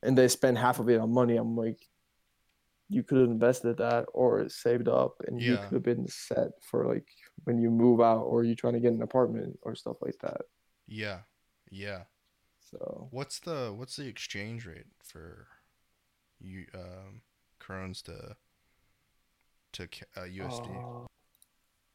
[0.02, 1.80] and they spend half of it on money i'm like
[2.88, 6.86] you could have invested that or saved up and you could have been set for
[6.92, 7.06] like
[7.44, 10.42] when you move out or you're trying to get an apartment or stuff like that
[10.86, 11.20] Yeah.
[11.70, 12.02] Yeah.
[12.60, 15.46] so What's the what's the exchange rate for
[16.40, 17.22] you um
[17.60, 18.36] crones to
[19.74, 19.84] to
[20.16, 20.68] uh, USD?
[20.76, 21.06] uh,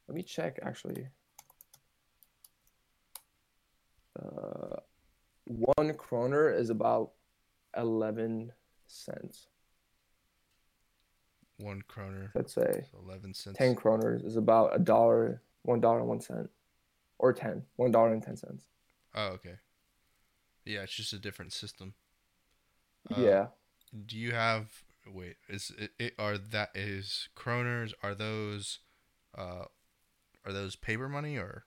[0.07, 1.07] let me check actually
[4.19, 4.77] uh,
[5.45, 7.11] one kroner is about
[7.75, 8.51] 11
[8.87, 9.47] cents
[11.57, 13.57] One kroner, let's say so eleven cents.
[13.57, 16.49] 10 kroners is about a dollar one dollar and one cent
[17.17, 18.65] or 10 one dollar and 10 cents
[19.15, 19.55] Oh, okay.
[20.65, 21.93] Yeah, it's just a different system.
[23.11, 23.47] Uh, yeah
[24.05, 27.93] Do you have wait, is it, it are that is kroners?
[28.03, 28.79] Are those,
[29.35, 29.65] uh,
[30.45, 31.65] are those paper money or,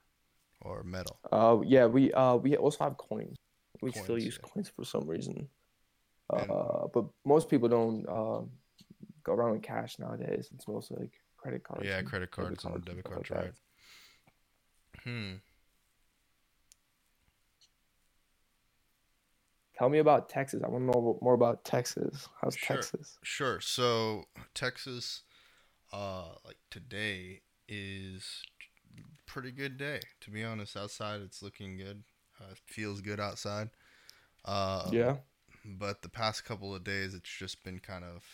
[0.61, 1.19] or metal?
[1.31, 3.37] Uh, yeah, we uh we also have coins.
[3.81, 4.49] We still use yeah.
[4.49, 5.47] coins for some reason.
[6.31, 8.51] And- Uh, but most people don't um
[9.23, 10.49] go around with cash nowadays.
[10.53, 11.85] It's mostly like credit cards.
[11.85, 13.53] Yeah, credit cards and cards debit stuff cards, like right?
[15.03, 15.33] Hmm.
[19.77, 20.61] Tell me about Texas.
[20.63, 22.29] I want to know more about Texas.
[22.39, 22.75] How's Sure.
[22.77, 23.17] Texas?
[23.23, 23.59] Sure.
[23.59, 25.23] So Texas,
[25.91, 28.43] uh, like today is
[29.25, 29.99] pretty good day.
[30.21, 32.03] To be honest, outside it's looking good.
[32.39, 33.69] Uh, it feels good outside.
[34.45, 35.17] Uh, yeah.
[35.63, 38.25] But the past couple of days, it's just been kind of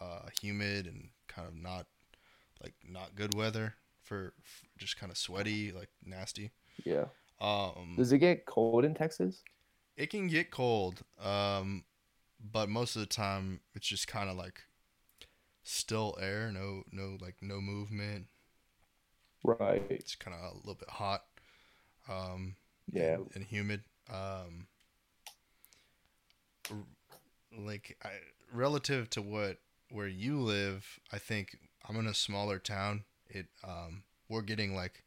[0.00, 1.86] uh, humid and kind of not
[2.62, 6.50] like not good weather for, for just kind of sweaty, like nasty.
[6.84, 7.04] Yeah.
[7.40, 9.42] Um, Does it get cold in Texas?
[9.96, 11.84] it can get cold, um,
[12.52, 14.62] but most of the time it's just kind of like
[15.62, 18.26] still air, no, no, like no movement.
[19.44, 19.82] Right.
[19.90, 21.24] It's kind of a little bit hot,
[22.08, 22.56] um,
[22.92, 23.14] Yeah.
[23.16, 23.82] and, and humid.
[24.12, 24.66] Um,
[27.56, 28.10] like I,
[28.52, 29.58] relative to what
[29.90, 33.04] where you live, I think I'm in a smaller town.
[33.28, 35.04] It, um, we're getting like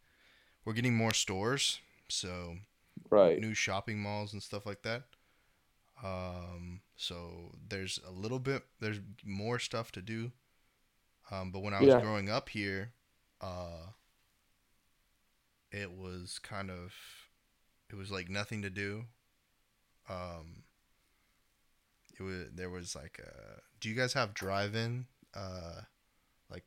[0.66, 2.58] we're getting more stores, so
[3.10, 3.40] Right.
[3.40, 5.04] new shopping malls and stuff like that.
[6.04, 10.32] Um, so there's a little bit, there's more stuff to do.
[11.32, 12.00] Um, but when I was Yeah.
[12.00, 12.92] growing up here,
[13.42, 13.88] uh,
[15.72, 16.94] it was kind of,
[17.90, 19.06] it was like nothing to do.
[20.10, 20.64] Um,
[22.20, 25.06] it was there was like, uh, do you guys have drive-in,
[25.36, 25.82] uh,
[26.50, 26.64] like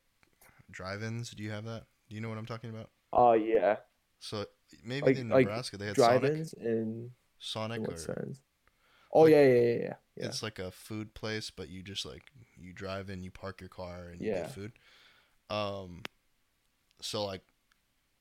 [0.69, 1.31] drive-ins?
[1.31, 1.83] Do you have that?
[2.09, 2.89] Do you know what I'm talking about?
[3.13, 3.77] Oh yeah.
[4.19, 4.45] So
[4.83, 8.39] maybe Like- in like Nebraska they had Drive-ins in, Sonic in or sense?
[9.11, 9.93] Oh yeah, yeah, yeah, yeah.
[10.15, 10.25] yeah.
[10.25, 12.23] it's like a food place, but you just like
[12.55, 14.41] you drive in, you park your car, and you Yeah.
[14.43, 14.71] get food.
[15.49, 16.03] Um,
[17.01, 17.41] so like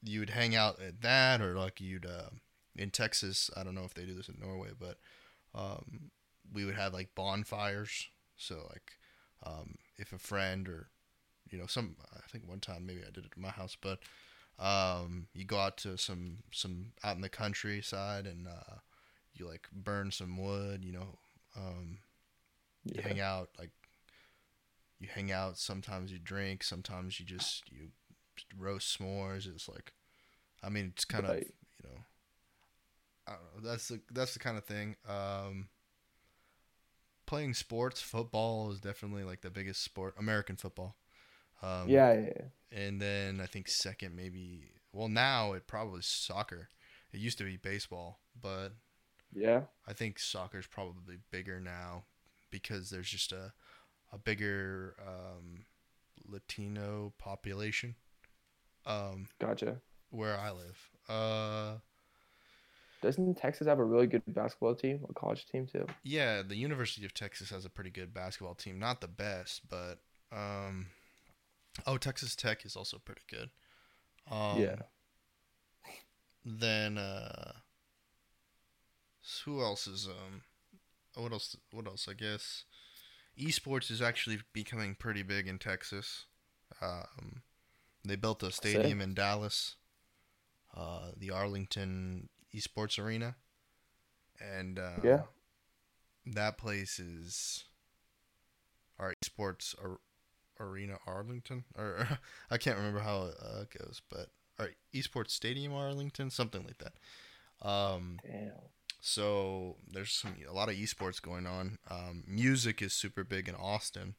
[0.03, 2.31] you'd hang out at that, or like you'd uh,
[2.77, 3.51] in Texas.
[3.57, 4.99] I don't know if they do this in Norway, but
[5.55, 6.11] um,
[6.53, 8.09] we would have like bonfires.
[8.37, 8.93] So like
[9.45, 10.89] um, if a friend or
[11.51, 14.01] you know some, I think one time maybe I did it at my house, but
[14.59, 18.77] um, you go out to some some out in the countryside and uh,
[19.35, 21.19] you like burn some wood, you know.
[21.57, 21.99] Um,
[22.93, 23.03] you Yeah.
[23.03, 23.71] hang out like
[24.99, 27.89] you hang out sometimes you drink sometimes you just you
[28.59, 29.47] roast s'mores.
[29.47, 29.93] It's like
[30.63, 31.45] i mean it's kind of you
[31.85, 32.01] know
[33.27, 33.71] i don't know.
[33.71, 34.97] That's the that's the kind of thing.
[35.09, 35.69] Um
[37.27, 40.97] playing sports football is definitely like the biggest sport american football.
[41.63, 42.79] Um yeah, yeah, yeah.
[42.87, 46.69] and then i think second maybe well now it probably is soccer.
[47.13, 48.71] It used to be baseball but
[49.33, 49.63] Yeah.
[49.87, 52.05] I think soccer's probably bigger now
[52.51, 53.53] because there's just a
[54.13, 55.67] a bigger um,
[56.27, 57.95] Latino population
[58.87, 59.77] um, Gotcha.
[60.11, 60.91] where I live.
[61.09, 61.79] Uh,
[63.03, 65.87] Doesn't Texas have a really good basketball team, a college team too?
[66.03, 68.79] yeah, the University of Texas has a pretty good basketball team.
[68.79, 69.99] Not the best, but
[70.33, 70.87] um,
[71.87, 73.51] oh, Texas Tech is also pretty good.
[74.31, 74.77] Um, Yeah.
[76.45, 77.53] Then uh,
[79.45, 80.43] who else is um,
[81.15, 81.57] what else?
[81.73, 82.07] What else?
[82.09, 82.65] I guess
[83.39, 86.25] esports is actually becoming pretty big in Texas.
[86.81, 87.43] Um,
[88.05, 89.77] they built a stadium in Dallas,
[90.77, 93.37] uh, the Arlington Esports Arena,
[94.41, 95.23] and uh, Yeah.
[96.27, 97.65] that place is
[98.99, 100.01] our esports ar-
[100.59, 102.07] arena Arlington, or
[102.51, 104.29] I can't remember how it uh, goes, but
[104.59, 107.67] our esports stadium Arlington, something like that.
[107.67, 108.53] Um, Damn.
[109.01, 111.79] so there's some a lot of esports going on.
[111.91, 114.15] Um, music is super big in Austin,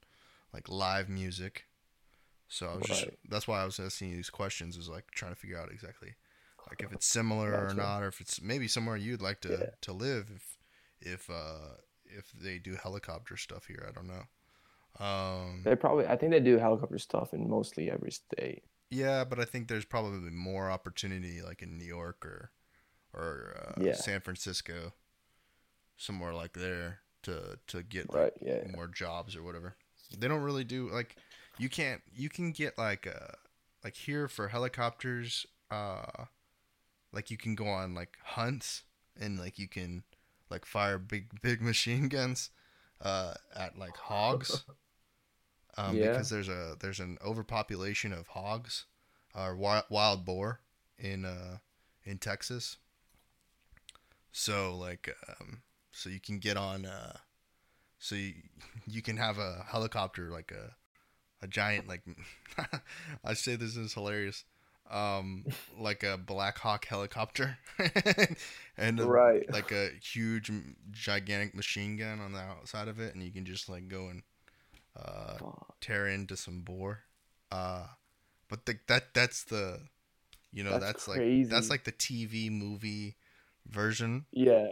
[0.53, 1.65] like live music.
[2.53, 5.31] So I was just that's why I was asking you these questions is like trying
[5.33, 6.15] to figure out exactly
[6.69, 9.69] like if it's similar or not, or if it's maybe somewhere you'd like to Yeah.
[9.81, 10.57] to live if
[10.99, 11.75] if uh
[12.05, 13.85] if they do helicopter stuff here.
[13.87, 14.25] I don't know.
[14.99, 18.65] Um, They probably, I think they do helicopter stuff in mostly every state.
[18.89, 22.51] yeah, but I think there's probably more opportunity like in New York or
[23.13, 23.93] or uh, Yeah.
[23.93, 24.93] San Francisco,
[25.97, 28.33] somewhere like there to to get like, Right.
[28.41, 28.67] Yeah.
[28.75, 29.77] more jobs or whatever.
[30.17, 31.15] They don't really do like
[31.61, 33.33] you can't you can get like uh
[33.83, 36.25] like here for helicopters uh
[37.13, 38.83] like you can go on like hunts
[39.19, 40.03] and like you can
[40.49, 42.49] like fire big big machine guns
[43.01, 44.65] uh at like hogs
[45.77, 45.99] um Yeah.
[45.99, 48.85] because there's a there's an overpopulation of hogs
[49.35, 50.61] or wild, wild boar
[50.99, 51.57] in uh
[52.03, 52.77] in Texas
[54.31, 57.17] so like um so you can get on uh
[57.99, 58.33] so you,
[58.87, 60.75] you can have a helicopter like a
[61.41, 62.01] a giant like
[63.23, 64.43] I say this is hilarious.
[64.89, 65.45] Um,
[65.79, 67.57] like a Black Hawk helicopter,
[68.77, 69.49] and a, Right.
[69.49, 70.51] like a huge,
[70.91, 74.23] gigantic machine gun on the outside of it, and you can just like go and
[74.97, 75.37] uh,
[75.79, 77.03] tear into some boar.
[77.49, 77.85] Uh,
[78.49, 79.79] but the, that that's the,
[80.51, 83.15] you know, That's that's, like that's like the TV movie
[83.65, 84.25] version.
[84.31, 84.71] Yeah.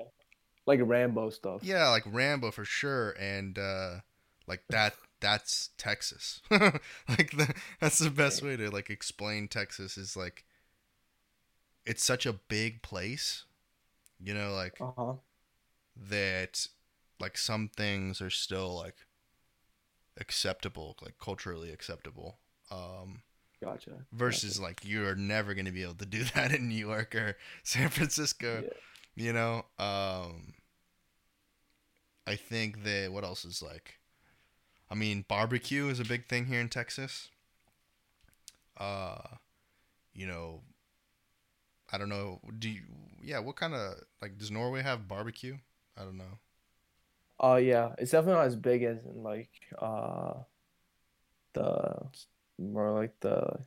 [0.65, 1.63] Like Rambo stuff.
[1.63, 3.99] Yeah, like Rambo for sure, and uh,
[4.47, 4.95] like that.
[5.22, 6.41] That's Texas.
[6.51, 10.45] like the, that's the best way to like explain Texas is like,
[11.86, 13.45] it's such a big place,
[14.20, 15.15] you know, like Uh huh.
[15.95, 16.67] that
[17.20, 19.05] like some things are still like
[20.17, 22.39] acceptable, like culturally acceptable.
[22.72, 23.22] Um
[23.61, 24.05] Gotcha.
[24.13, 27.38] versus like you're never going to be able to do that in New York or
[27.63, 28.74] San Francisco, Yeah.
[29.15, 29.65] you know?
[29.80, 30.53] Um
[32.26, 33.99] I think that what else is like
[34.92, 37.30] I mean, barbecue is a big thing here in Texas.
[38.78, 39.18] Uh
[40.14, 40.62] you know,
[41.92, 42.82] I don't know, do you
[43.22, 45.58] yeah, what kind of like does Norway have barbecue?
[45.98, 46.40] I don't know.
[47.42, 49.50] Uh yeah, it's definitely not as big as in like
[49.82, 50.34] uh
[51.54, 51.96] the
[52.58, 53.60] more like the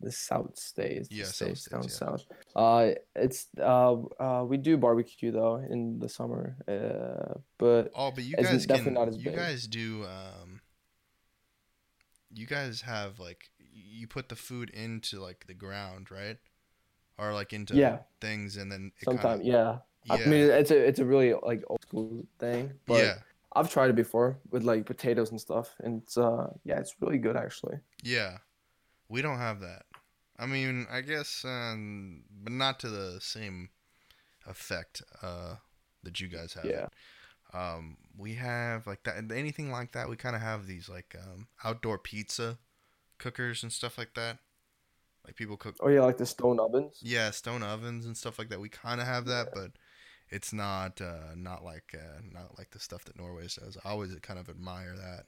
[0.00, 1.88] the south states, the Yeah, south states states, down yeah.
[1.88, 2.24] south.
[2.56, 6.56] Uh it's uh uh we do barbecue though in the summer.
[6.66, 9.36] Uh but Oh, but you guys definitely can, not as you big.
[9.36, 10.49] guys do um
[12.32, 16.38] you guys have like you put the food into like the ground, right?
[17.18, 17.98] Or like into Yeah.
[18.20, 19.78] things and then it sometimes yeah.
[20.04, 20.14] yeah.
[20.14, 23.14] I mean it's a it's a really like old school thing, but yeah.
[23.54, 27.18] I've tried it before with like potatoes and stuff and it's uh yeah, it's really
[27.18, 27.78] good actually.
[28.02, 28.38] Yeah.
[29.08, 29.82] We don't have that.
[30.38, 33.70] I mean, I guess um but not to the same
[34.46, 35.56] effect uh
[36.02, 36.64] that you guys have.
[36.64, 36.86] Yeah.
[37.54, 41.48] Um we have like that anything like that, we kind of have these like um
[41.64, 42.58] outdoor pizza
[43.18, 44.38] cookers and stuff like that.
[45.26, 47.02] Like people cook Oh yeah, like the stone ovens.
[47.02, 49.72] yeah stone ovens and stuff like that we kind of have that but
[50.30, 54.14] it's not uh not like uh not like the stuff that norway does i always
[54.22, 55.26] kind of admire that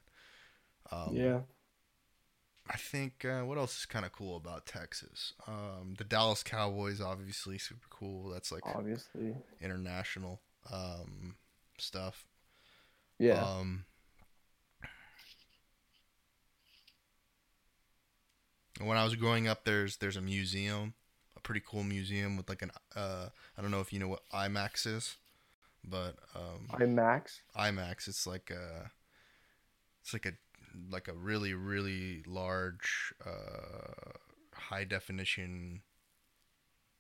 [0.97, 1.41] um yeah.
[2.71, 7.01] i think uh what else is kind of cool about texas um the dallas cowboys
[7.01, 9.35] obviously super cool that's like Obviously.
[9.61, 10.41] international
[10.73, 11.37] um
[11.83, 12.27] stuff
[13.19, 13.49] Yeah.
[13.59, 13.85] um
[18.81, 20.95] when I was growing up, there's there's a museum,
[21.37, 24.23] a pretty cool museum with like an uh I don't know if you know what
[24.33, 25.17] IMAX is,
[25.85, 27.41] but um IMAX.
[27.57, 28.91] IMAX it's like a
[30.03, 30.33] it's like a
[30.91, 34.13] like a really really large uh
[34.55, 35.83] high definition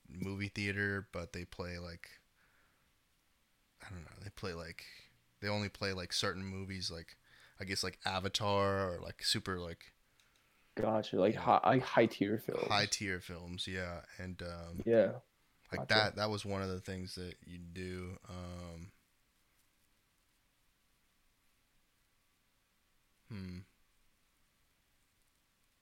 [0.09, 2.09] movie theater, but they play like
[3.85, 4.85] I don't know, they play like
[5.41, 7.16] they only play like certain movies like
[7.61, 9.93] I guess like Avatar or like super like
[10.74, 11.18] Gotcha.
[11.18, 12.68] Like high like high tier films.
[12.68, 14.01] high tier films, yeah.
[14.18, 15.12] And um Yeah.
[15.72, 15.89] like Gotcha.
[15.89, 18.93] that that was one of the things that you do um
[23.30, 23.64] hmm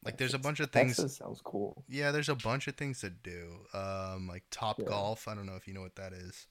[0.05, 1.85] like there's a bunch of things Texas sounds cool.
[1.89, 4.87] yeah there's a bunch of things to do um like top Yeah.
[4.87, 6.47] golf i don't know if you know what that is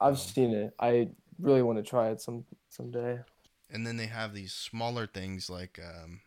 [0.00, 0.74] I've Um, seen it.
[0.78, 3.20] I really want to try it some someday.
[3.70, 6.20] and then they have these smaller things like um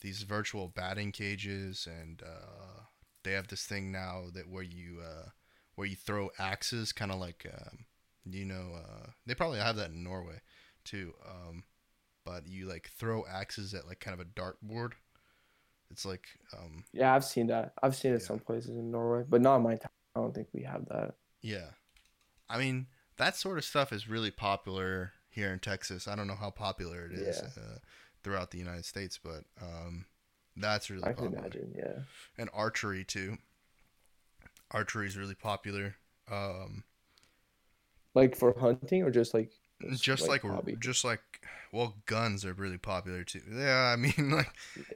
[0.00, 2.82] these virtual batting cages and uh
[3.24, 5.28] they have this thing now that where you uh
[5.74, 7.86] where you throw axes kind of like um
[8.24, 10.40] you know uh they probably have that in norway
[10.84, 11.64] too um
[12.24, 14.92] but you like throw axes at like kind of a dartboard
[15.90, 17.72] it's like um Yeah, I've seen that.
[17.82, 18.22] I've seen it Yeah.
[18.22, 19.90] some places in Norway, but not in my town.
[20.16, 21.14] I don't think we have that.
[21.42, 21.70] yeah
[22.48, 22.86] i mean
[23.16, 27.06] that sort of stuff is really popular here in texas i don't know how popular
[27.06, 27.62] it is Yeah.
[27.62, 27.78] uh,
[28.22, 30.06] throughout the united states but um
[30.56, 31.72] that's really I can imagine.
[31.76, 32.00] Yeah.
[32.36, 33.38] and archery too.
[34.70, 35.96] Archery is really popular.
[36.30, 36.84] Um,
[38.14, 39.50] Like for hunting or just like
[39.94, 40.76] just like, hobby.
[40.80, 41.20] just like
[41.70, 43.42] well, guns are really popular too.
[43.52, 44.50] Yeah, I mean like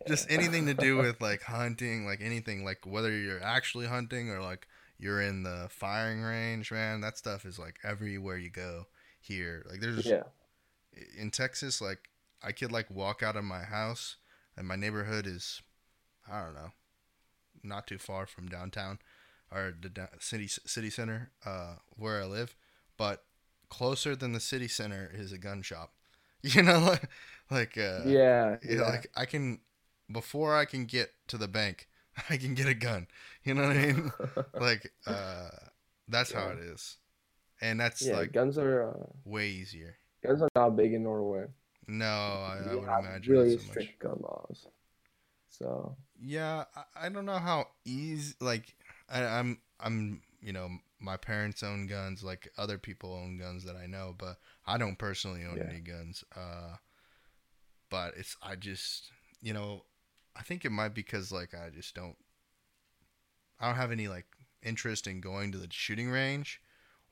[0.08, 4.40] just anything to do with like hunting, like anything, like whether you're actually hunting or
[4.40, 4.66] like
[5.02, 7.00] you're in the firing range, man.
[7.00, 8.86] That stuff is like everywhere you go
[9.20, 9.64] here.
[9.68, 10.24] Like there's Yeah.
[11.18, 12.08] in Texas, like
[12.42, 14.16] I could like walk out of my house
[14.56, 15.62] and my neighborhood is,
[16.30, 16.72] I don't know,
[17.62, 18.98] not too far from downtown
[19.50, 22.56] or the city city center uh, where I live,
[22.96, 23.24] but
[23.68, 25.92] closer than the city center is a gun shop.
[26.44, 27.08] You know, like
[27.50, 28.56] like uh, yeah.
[28.62, 28.88] you know, Yeah.
[28.88, 29.60] like I can
[30.10, 31.86] before I can get to the bank,
[32.30, 33.06] I can get a gun.
[33.44, 34.12] You know what I mean?
[34.60, 35.48] like uh,
[36.08, 36.96] that's how it is,
[37.60, 38.18] and that's yeah.
[38.18, 38.90] like guns are.
[38.90, 39.96] Uh, way easier.
[40.24, 41.46] Guns are not big in Norway.
[41.88, 43.70] No, I, I would imagine really so much.
[43.70, 44.66] strict gun laws.
[45.48, 48.34] So Yeah, I, I don't know how easy.
[48.40, 48.74] Like,
[49.08, 50.68] I, I'm, I'm, you know,
[51.00, 52.22] my parents own guns.
[52.22, 55.70] Like other people own guns that I know, but I don't personally own Yeah.
[55.70, 56.24] any guns.
[56.34, 56.76] Uh,
[57.90, 59.10] but it's I just,
[59.42, 59.84] you know,
[60.36, 62.16] I think it might be because like I just don't.
[63.60, 64.26] I don't have any like
[64.62, 66.60] interest in going to the shooting range,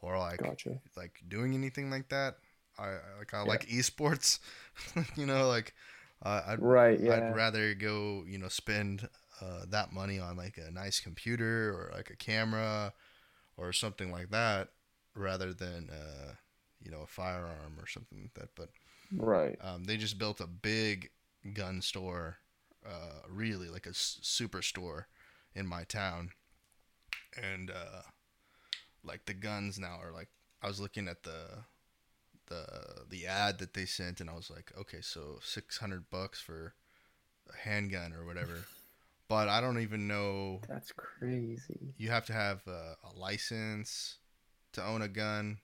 [0.01, 0.81] or like gotcha.
[0.97, 2.39] like doing anything like that.
[2.79, 3.43] I like I Yeah.
[3.43, 4.39] like esports,
[5.17, 5.75] you know, like
[6.23, 7.01] uh, I'd Right.
[7.01, 7.11] Yeah.
[7.11, 9.09] I'd rather go, you know, spend
[9.41, 12.93] uh, that money on like a nice computer or like a camera
[13.57, 14.71] or something like that
[15.15, 16.33] rather than, uh,
[16.83, 18.51] you know, a firearm or something like that.
[18.57, 18.71] But
[19.17, 19.59] right.
[19.61, 21.11] um, they just built a big
[21.55, 22.39] gun store,
[22.87, 25.09] uh, really like a s- super store
[25.55, 26.31] in my town.
[27.41, 28.03] And uh,
[29.05, 30.29] like the guns now are like,
[30.63, 31.65] I was looking at the
[32.49, 32.67] the
[33.09, 36.75] the ad that they sent and I was like, okay, so 600 bucks for
[37.53, 38.65] a handgun or whatever.
[39.29, 41.95] but I don't even know That's crazy.
[41.97, 44.19] you have to have a, a license
[44.73, 45.59] to own a gun.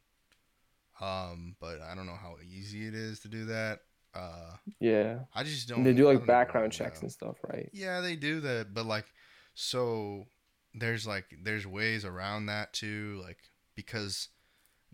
[1.01, 3.81] Um, but I don't know how easy it is to do that.
[4.17, 5.21] Uh, Yeah.
[5.35, 5.79] I just don't.
[5.79, 7.69] And they do like background checks and stuff, right?
[7.73, 9.07] Yeah, they do that, but like,
[9.55, 10.27] so
[10.75, 13.39] there's like there's ways around that too, like
[13.75, 14.29] because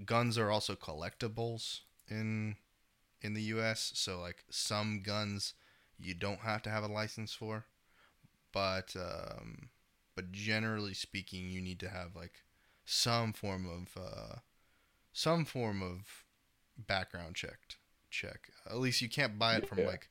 [0.05, 2.57] guns are also collectibles in
[3.21, 3.93] in the U.S.
[3.95, 5.55] So like some guns
[5.99, 7.67] you don't have to have a license for,
[8.53, 9.71] but um,
[10.15, 12.43] but generally speaking, you need to have like
[12.85, 14.37] some form of uh,
[15.13, 16.25] some form of
[16.77, 17.77] background checked
[18.13, 18.51] check.
[18.67, 19.87] At least you can't buy it from Yeah.
[19.87, 20.09] like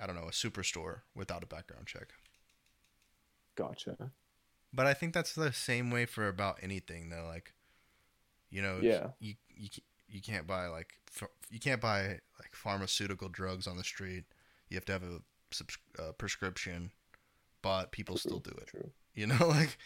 [0.00, 2.08] I don't know a superstore without a background check.
[3.56, 4.10] Gotcha.
[4.72, 7.26] But I think that's the same way for about anything though.
[7.26, 7.54] Like,
[8.50, 9.08] you know, Yeah.
[9.18, 9.68] you you
[10.08, 10.94] you can't buy like
[11.50, 14.24] you can't buy like pharmaceutical drugs on the street.
[14.68, 15.20] You have to have a
[15.50, 16.92] subs- uh, prescription,
[17.62, 18.68] but people still do it.
[18.68, 18.92] True.
[19.14, 19.76] You know, like,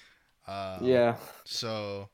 [0.47, 1.17] uh, yeah.
[1.45, 2.11] So,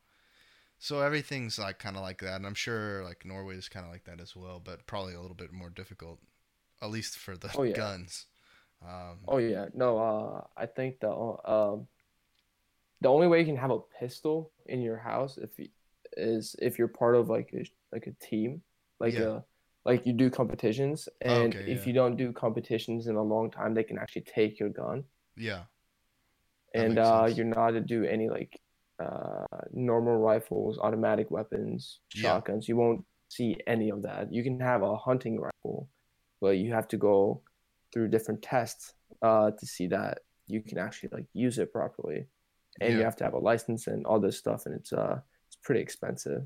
[0.79, 3.93] so everything's like kind of like that, and I'm sure like Norway is kind of
[3.93, 6.21] like that as well, but probably a little bit more difficult,
[6.83, 7.75] at least for the Oh, yeah.
[7.75, 8.27] guns.
[8.87, 9.67] Um, Oh yeah.
[9.75, 9.99] No.
[9.99, 11.87] Uh, I think the um,
[13.01, 15.69] the only way you can have a pistol in your house if y-
[16.17, 18.63] is if you're part of like a like a team,
[19.01, 19.19] like Yeah.
[19.19, 19.45] a
[19.85, 21.87] like you do competitions, and Okay, if yeah.
[21.87, 25.05] you don't do competitions in a long time, they can actually take your gun,
[25.37, 25.65] yeah,
[26.77, 27.35] That and uh, sense.
[27.35, 28.61] you're not to do any like
[29.01, 32.41] uh normal rifles, automatic weapons, Yeah.
[32.41, 32.69] shotguns.
[32.69, 34.33] You won't see any of that.
[34.33, 35.89] You can have a hunting rifle,
[36.41, 37.43] but you have to go
[37.93, 42.27] through different tests uh to see that you can actually like use it properly
[42.81, 45.19] and you have to have a license and all this stuff and it's uh
[45.49, 46.43] it's pretty expensive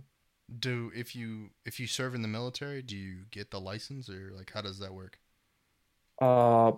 [0.59, 4.30] Do if you if you serve in the military, do you get the license or
[4.32, 5.18] like how does that work?
[6.20, 6.72] uh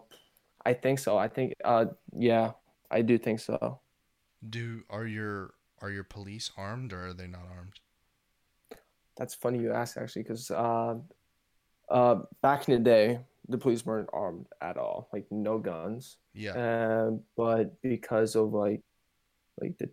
[0.65, 2.53] i think so i think uh yeah
[2.91, 3.81] i do think so
[4.49, 5.55] Do are your
[5.85, 7.81] are your police armed or are they not armed?
[9.17, 10.95] that's funny you ask actually because uh
[11.91, 16.57] uh back in the day the police weren't armed at all like no guns Yeah,
[16.57, 18.81] um but because of like
[19.61, 19.91] like the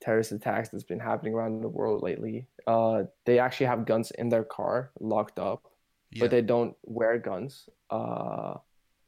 [0.00, 4.28] terrorist attacks that's been happening around the world lately uh they actually have guns in
[4.28, 5.66] their car locked up
[6.12, 8.54] yeah, but they don't wear guns uh,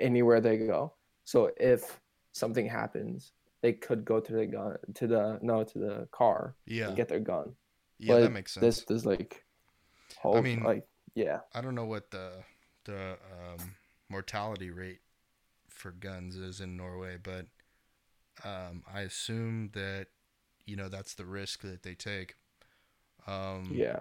[0.01, 0.95] anywhere they go.
[1.25, 2.01] So if
[2.33, 3.33] something happens,
[3.63, 7.09] they could go to the gun to the no to the car yeah, and get
[7.09, 7.55] their gun.
[7.99, 8.15] yeah.
[8.15, 8.63] but That makes sense.
[8.63, 9.45] This does like
[10.19, 12.33] hold mean- like yeah I don't know what the
[12.85, 13.75] the um,
[14.09, 15.01] mortality rate
[15.69, 17.47] for guns is in Norway, but
[18.45, 20.09] um, I assume that
[20.67, 22.35] you know that's the risk that they take.
[23.27, 24.01] Um, yeah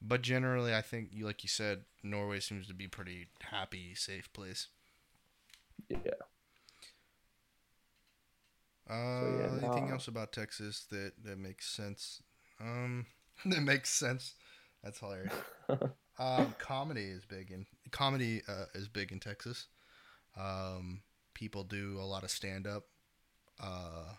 [0.00, 4.68] But generally, I think, like you said, Norway seems to be pretty happy, safe place.
[5.90, 6.14] yeah.
[8.90, 9.92] Uh, yeah, anything no.
[9.92, 12.22] else about Texas that that makes sense?
[12.60, 13.06] Um,
[13.46, 14.34] that makes sense.
[14.82, 15.32] That's hilarious.
[16.18, 19.66] um, comedy is big in comedy uh, is big in Texas.
[20.36, 21.02] Um,
[21.34, 22.84] people do a lot of stand up.
[23.62, 24.14] Uh,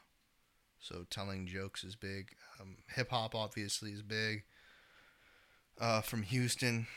[0.79, 2.31] so telling jokes is big.
[2.59, 4.43] Um, Hip hop obviously is big.
[5.79, 6.87] Uh, from Houston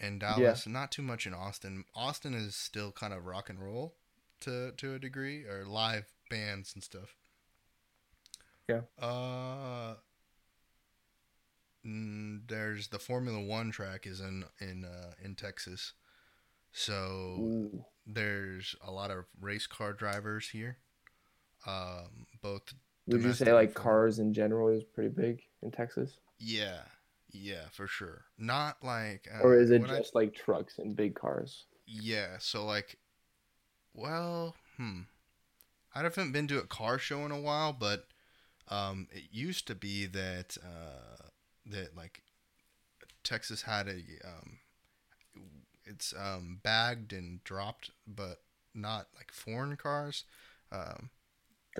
[0.00, 1.84] and Dallas, not too much in Austin.
[1.94, 3.94] Austin is still kind of rock and roll
[4.40, 7.16] to to a degree, or live bands and stuff.
[8.68, 8.80] Yeah.
[9.00, 9.94] Uh,
[11.84, 15.94] there's the Formula One track is in in uh, in Texas,
[16.72, 16.92] so
[17.40, 17.84] Ooh.
[18.06, 20.78] there's a lot of race car drivers here.
[21.66, 22.62] Um, both
[23.06, 26.18] Would you say like cars in general is pretty big in Texas?
[26.38, 26.82] yeah,
[27.32, 28.24] Yeah, for sure.
[28.38, 29.26] Not like.
[29.34, 31.64] Uh, or is it when I- just like trucks and big cars?
[31.86, 32.98] Yeah, so like,
[33.94, 35.00] well, hmm.
[35.98, 38.06] I haven't been to a car show in a while, but
[38.68, 41.26] um, it used to be that uh,
[41.66, 42.22] that like
[43.24, 44.58] Texas had a um,
[45.84, 48.42] it's um, bagged and dropped, but
[48.74, 50.24] not like foreign cars.
[50.70, 51.10] Um,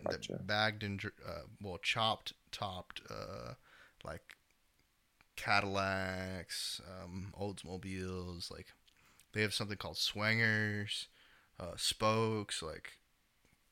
[0.05, 0.41] Gotcha.
[0.45, 3.55] bagged and uh, well chopped topped uh,
[4.05, 4.37] like
[5.37, 8.67] Cadillacs, um, Oldsmobiles, like
[9.33, 11.07] they have something called swingers,
[11.61, 12.63] uh, spokes.
[12.63, 12.99] Like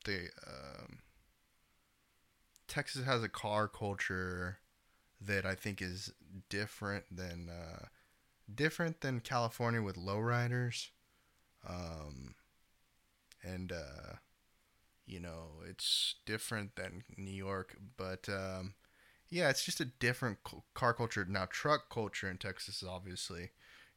[0.07, 0.99] they, um,
[2.67, 4.57] Texas has a car culture
[5.21, 6.11] that I think is
[6.49, 7.85] different than uh,
[8.53, 10.89] different than California with lowriders,
[11.67, 12.35] um,
[13.43, 14.15] and uh,
[15.05, 18.73] you know it's different than New York, but um,
[19.29, 20.39] yeah, it's just a different
[20.73, 21.25] car culture.
[21.29, 23.51] Now, truck culture in Texas is obviously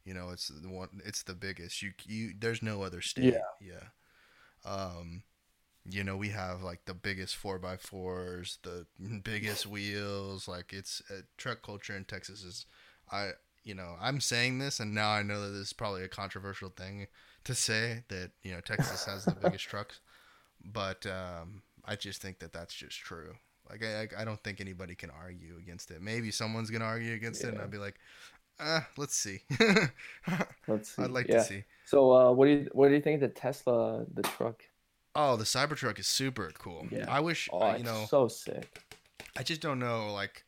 [0.05, 1.01] you know, it's the one.
[1.05, 1.81] It's the biggest.
[1.81, 2.33] You you.
[2.37, 3.35] There's no other state.
[3.35, 3.73] Yeah.
[4.65, 4.71] Yeah.
[4.71, 5.23] Um,
[5.89, 8.85] you know, we have like the biggest four by fours, the
[9.23, 10.47] biggest wheels.
[10.47, 12.65] Like it's uh, truck culture in Texas is,
[13.11, 13.31] I
[13.63, 16.69] you know I'm saying this, and now I know that this is probably a controversial
[16.69, 17.07] thing
[17.43, 19.99] to say that you know Texas has the biggest trucks,
[20.63, 23.33] but um, I just think that that's just true.
[23.69, 26.01] Like I, I don't think anybody can argue against it.
[26.01, 27.95] Maybe someone's gonna argue against it, and I'd be like,
[28.59, 29.39] uh, let's see.
[30.67, 31.01] Let's see.
[31.01, 31.37] I'd like yeah.
[31.37, 31.63] to see.
[31.85, 34.63] So, uh, what do you what do you think the Tesla the truck?
[35.15, 36.87] Oh, the Cybertruck is super cool.
[36.89, 37.05] Yeah.
[37.09, 38.05] I wish Oh, uh, you know.
[38.09, 38.81] so sick.
[39.37, 40.11] I just don't know.
[40.13, 40.43] Like,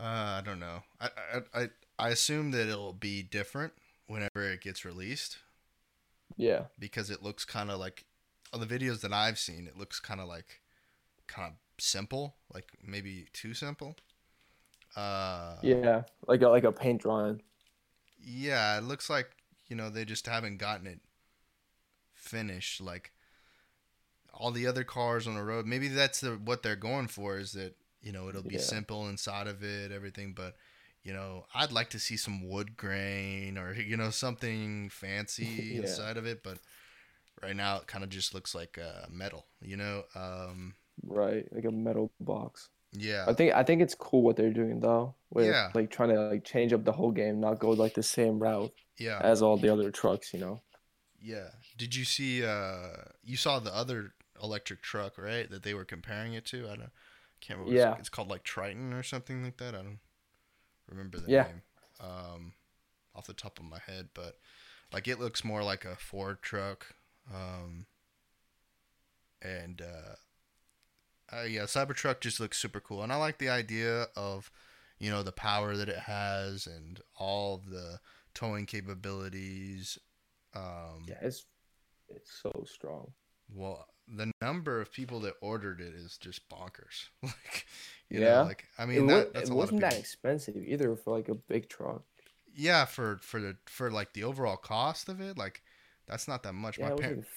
[0.00, 0.02] uh,
[0.38, 0.82] I don't know.
[1.00, 1.08] I,
[1.54, 1.68] I I
[1.98, 3.72] I assume that it'll be different
[4.06, 5.38] whenever it gets released
[6.36, 6.64] Yeah.
[6.78, 8.04] because it looks kind of like
[8.52, 9.66] on the videos that I've seen.
[9.66, 10.60] It looks kind of like
[11.26, 13.96] kind of simple, like maybe too simple.
[14.96, 16.02] Uh, Yeah.
[16.28, 17.40] Like a like a paint drawing.
[18.24, 19.30] Yeah, it looks like
[19.68, 21.00] you know they just haven't gotten it
[22.24, 22.80] finished.
[22.80, 23.12] Like
[24.32, 27.52] all the other cars on the road, maybe that's the what they're going for is
[27.52, 28.60] that you know it'll be Yeah.
[28.60, 30.32] simple inside of it, everything.
[30.34, 30.56] But
[31.02, 35.44] you know, I'd like to see some wood grain or you know something fancy
[35.74, 35.80] Yeah.
[35.82, 36.42] inside of it.
[36.42, 36.58] But
[37.42, 39.46] right now, it kind of just looks like uh, metal.
[39.62, 41.46] You know, um, Right.
[41.52, 42.68] Like a metal box.
[42.92, 45.14] yeah, I think I think it's cool what they're doing though.
[45.30, 45.70] With Yeah.
[45.74, 48.72] like trying to like change up the whole game, not go like the same route
[48.98, 49.18] yeah.
[49.22, 50.60] as all the other trucks, you know.
[51.24, 51.48] Yeah.
[51.78, 52.44] Did you see?
[52.44, 52.88] Uh,
[53.24, 54.12] you saw the other
[54.42, 55.50] electric truck, right?
[55.50, 56.66] That they were comparing it to.
[56.66, 56.90] I don't.
[57.40, 57.64] Can't remember.
[57.64, 57.90] what Yeah.
[57.92, 59.74] It's, it's called like Triton or something like that.
[59.74, 60.00] I don't
[60.88, 61.44] remember the Yeah.
[61.44, 61.62] name.
[62.00, 62.52] Um,
[63.14, 64.38] off the top of my head, but
[64.92, 66.94] like it looks more like a Ford truck.
[67.32, 67.86] Um,
[69.40, 74.50] and uh, uh, yeah, Cybertruck just looks super cool, and I like the idea of,
[74.98, 78.00] you know, the power that it has and all the
[78.34, 79.98] towing capabilities.
[80.54, 81.46] Um, Yeah, it's
[82.08, 83.12] it's so strong.
[83.52, 87.08] well, the number of people that ordered it is just bonkers.
[87.22, 87.66] like,
[88.10, 88.34] you Yeah.
[88.40, 91.28] know, like I mean, it, that, wa- that's it wasn't that expensive either for like
[91.28, 92.04] a big truck.
[92.54, 95.62] Yeah, for for the for like the overall cost of it, like
[96.06, 96.78] that's not that much.
[96.78, 97.28] Yeah, My it was parents,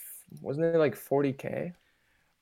[0.42, 1.74] wasn't it like 40k?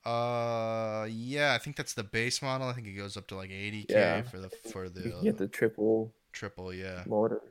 [0.06, 2.68] uh, yeah, I think that's the base model.
[2.68, 4.22] I think it goes up to like 80k Yeah.
[4.22, 6.74] for the for the, uh, get the triple triple.
[6.74, 7.42] Yeah, motor.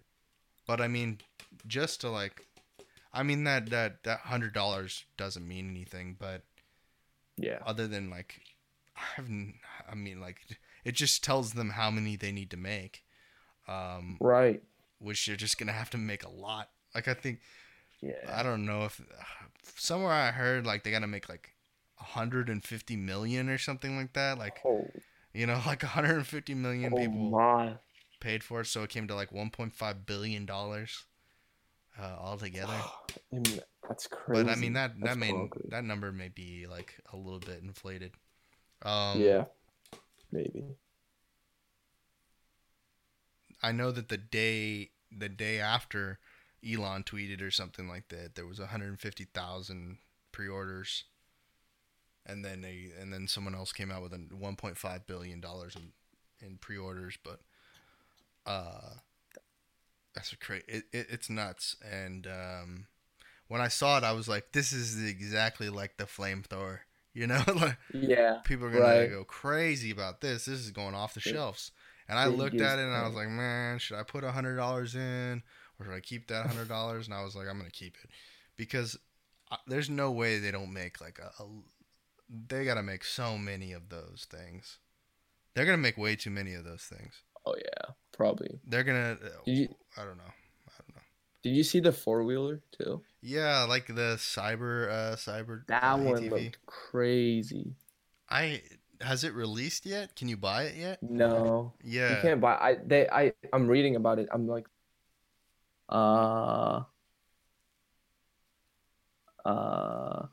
[0.66, 1.18] but I mean,
[1.66, 2.46] just to like,
[3.14, 6.42] I mean that that that hundred dollars doesn't mean anything, but
[7.36, 7.60] Yeah.
[7.64, 8.40] other than like
[8.96, 9.54] I haven't
[9.90, 10.38] I mean like
[10.84, 13.04] it just tells them how many they need to make
[13.66, 14.62] um Right.
[14.98, 17.40] which they're just gonna have to make a lot like I think
[18.00, 18.12] Yeah.
[18.28, 19.00] I don't know if
[19.76, 21.54] somewhere I heard like they gotta make like
[21.96, 24.90] 150 million or something like that like Oh,
[25.32, 27.74] you know like 150 million oh people my.
[28.20, 31.04] paid for it so it came to like 1.5 billion dollars
[32.00, 32.74] uh, altogether
[33.32, 34.44] Mm, That's crazy.
[34.44, 35.32] but I mean that that may
[35.68, 38.12] that number may be like a little bit inflated
[38.82, 39.44] um yeah.
[40.30, 40.64] Maybe.
[43.62, 46.18] I know that the day the day after
[46.68, 49.98] Elon tweeted or something like that, there was 150,000
[50.32, 51.04] pre-orders,
[52.26, 55.92] and then they and then someone else came out with a 1.5 billion dollars in
[56.46, 57.40] in pre-orders, but
[58.46, 58.94] uh,
[60.14, 60.64] that's a crazy.
[60.68, 62.86] It, it, it's nuts, and um,
[63.48, 66.80] when I saw it, I was like, this is exactly like the flamethrower.
[67.16, 68.40] You know, like Yeah.
[68.42, 69.08] people are gonna Right.
[69.08, 70.46] go crazy about this.
[70.46, 71.70] This is going off the shelves.
[72.08, 74.56] And I looked at it and I was like, man, should I put a hundred
[74.56, 75.44] dollars in,
[75.78, 77.06] or should I keep that hundred dollars?
[77.06, 78.10] And I was like, I'm gonna keep it
[78.56, 78.98] because
[79.52, 81.30] uh, there's no way they don't make like a.
[81.40, 81.46] a
[82.48, 84.78] they gotta make so many of those things.
[85.54, 87.22] They're gonna make way too many of those things.
[87.46, 88.58] Oh yeah, probably.
[88.66, 89.18] They're gonna.
[89.44, 90.24] You I don't know.
[90.24, 91.02] I don't know.
[91.42, 93.02] did you see the four wheeler too?
[93.20, 95.66] Yeah, like the cyber, uh, cyber.
[95.66, 96.30] That uh, one ATV.
[96.30, 97.74] looked crazy.
[98.28, 98.62] I
[99.00, 100.16] has it released yet?
[100.16, 101.02] Can you buy it yet?
[101.02, 102.10] No, Yeah.
[102.10, 102.54] you can't buy.
[102.54, 104.28] I they I I'm reading about it.
[104.32, 104.66] I'm like,
[105.88, 106.82] uh,
[109.44, 110.26] uh,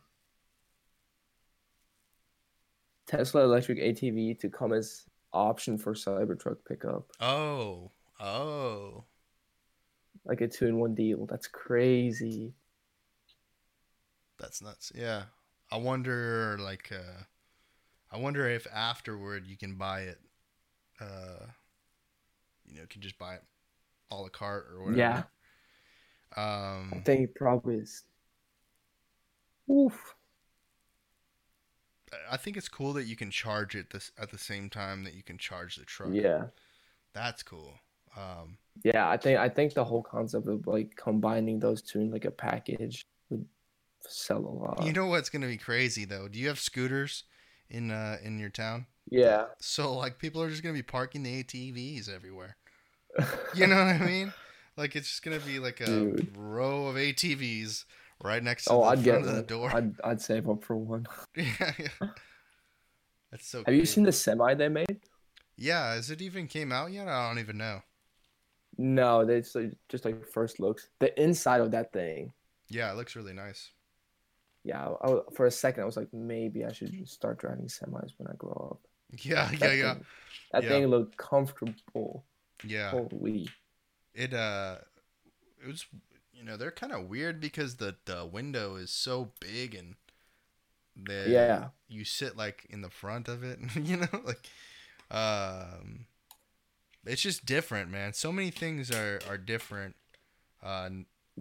[3.07, 7.91] Tesla electric ATV to come as option for Cybertruck pickup, Oh.
[8.19, 9.05] Oh.
[10.25, 11.25] like a two in one deal.
[11.25, 12.53] That's crazy.
[14.39, 14.91] That's nuts.
[14.95, 15.23] Yeah.
[15.71, 17.23] I wonder, like, uh,
[18.11, 20.19] I wonder if afterward you can buy it.
[20.99, 21.45] Uh,
[22.67, 23.43] you know, can just buy it
[24.09, 24.97] all a la carte or whatever.
[24.97, 25.23] Yeah.
[26.36, 27.01] I Um.
[27.05, 28.03] think probably is.
[29.69, 30.15] Oof.
[32.30, 35.14] I think it's cool that you can charge it this at the same time that
[35.14, 36.09] you can charge the truck.
[36.14, 36.45] Yeah.
[37.14, 37.74] That's cool.
[38.18, 38.57] Um.
[38.84, 42.26] Yeah, I think I think the whole concept of like combining those two in like
[42.26, 43.45] a package would
[44.01, 44.84] sell a lot.
[44.86, 46.28] You know what's gonna be crazy though?
[46.28, 47.24] Do you have scooters
[47.70, 48.86] in uh in your town?
[49.09, 49.45] yeah.
[49.59, 52.57] So like people are just gonna be parking the ATVs everywhere.
[53.55, 54.34] You know what I mean?
[54.78, 56.36] Like it's just gonna be like a Dude.
[56.38, 57.84] row of ATVs
[58.24, 59.72] right next to oh, the I'd get front of the door.
[59.76, 61.07] I'd I'd save up for one.
[61.36, 62.07] yeah, yeah.
[63.32, 63.63] That's so.
[63.65, 64.99] Have you seen the semi they made?
[65.57, 67.07] Yeah, has it even came out yet?
[67.07, 67.82] I don't even know.
[68.78, 70.89] No, it's like, just like first looks.
[70.99, 72.34] The inside of that thing.
[72.69, 73.69] Yeah, it looks really nice.
[74.63, 78.13] Yeah, I, I- for a second I was like, maybe I should start driving semis
[78.17, 78.88] when I grow up.
[79.24, 80.05] Yeah, yeah, That yeah, Thing,
[80.53, 80.69] that Yeah.
[80.69, 82.24] thing looked comfortable.
[82.65, 82.89] yeah.
[82.91, 83.49] Holy.
[84.13, 84.78] It uh,
[85.63, 85.86] it was
[86.41, 89.95] you know they're kind of weird because the the window is so big and
[91.23, 91.69] Yeah.
[91.87, 94.49] you sit like in the front of it you know like
[95.11, 96.05] um
[97.05, 99.95] it's just different man so many things are are different
[100.63, 100.89] uh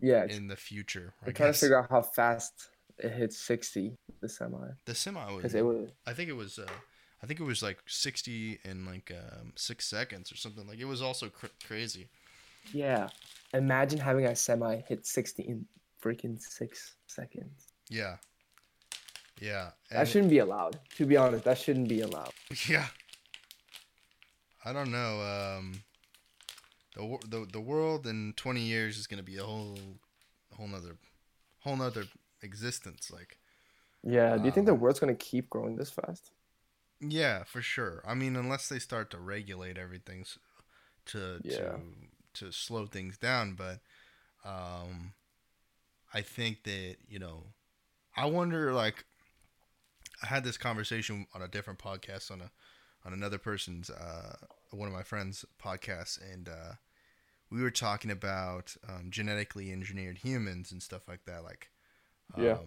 [0.00, 3.94] Yeah, in the future I I'm trying to figure out how fast it hits 60
[4.20, 6.66] the semi the semi was it was i think it was uh
[7.22, 10.86] i think it was like 60 in like um six seconds or something like it
[10.86, 12.08] was also cr- crazy
[12.72, 13.08] Yeah.
[13.54, 15.66] Imagine having a semi hit 60 in
[16.02, 17.68] freaking six seconds.
[17.90, 18.16] yeah
[19.40, 20.78] yeah That shouldn't be allowed.
[20.96, 22.32] To be honest, that shouldn't be allowed.
[22.68, 22.86] Yeah.
[24.64, 25.20] I don't know.
[25.20, 25.82] Um,
[26.94, 29.78] the the the world in twenty years is gonna be a whole,
[30.52, 30.96] whole nother,
[31.60, 32.04] whole nother
[32.42, 33.10] existence.
[33.10, 33.38] Like,
[34.02, 34.36] Yeah.
[34.38, 36.32] Do you think the Um, world's going to keep growing this fast?
[37.00, 38.02] yeah, for sure.
[38.06, 40.24] I mean, unless they start to regulate everything
[41.06, 41.78] to Yeah.
[41.78, 41.80] to
[42.40, 43.80] to slow things down, but
[44.44, 45.12] um,
[46.12, 47.44] I think that you know,
[48.16, 49.04] I wonder like.
[50.22, 52.50] I had this conversation on a different podcast on a
[53.06, 54.36] on another person's uh,
[54.70, 56.72] one of my friends' podcasts, and uh,
[57.50, 61.42] we were talking about um, genetically engineered humans and stuff like that.
[61.42, 61.70] Like,
[62.34, 62.58] um, Yeah.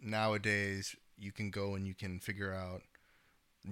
[0.00, 2.82] nowadays you can go and you can figure out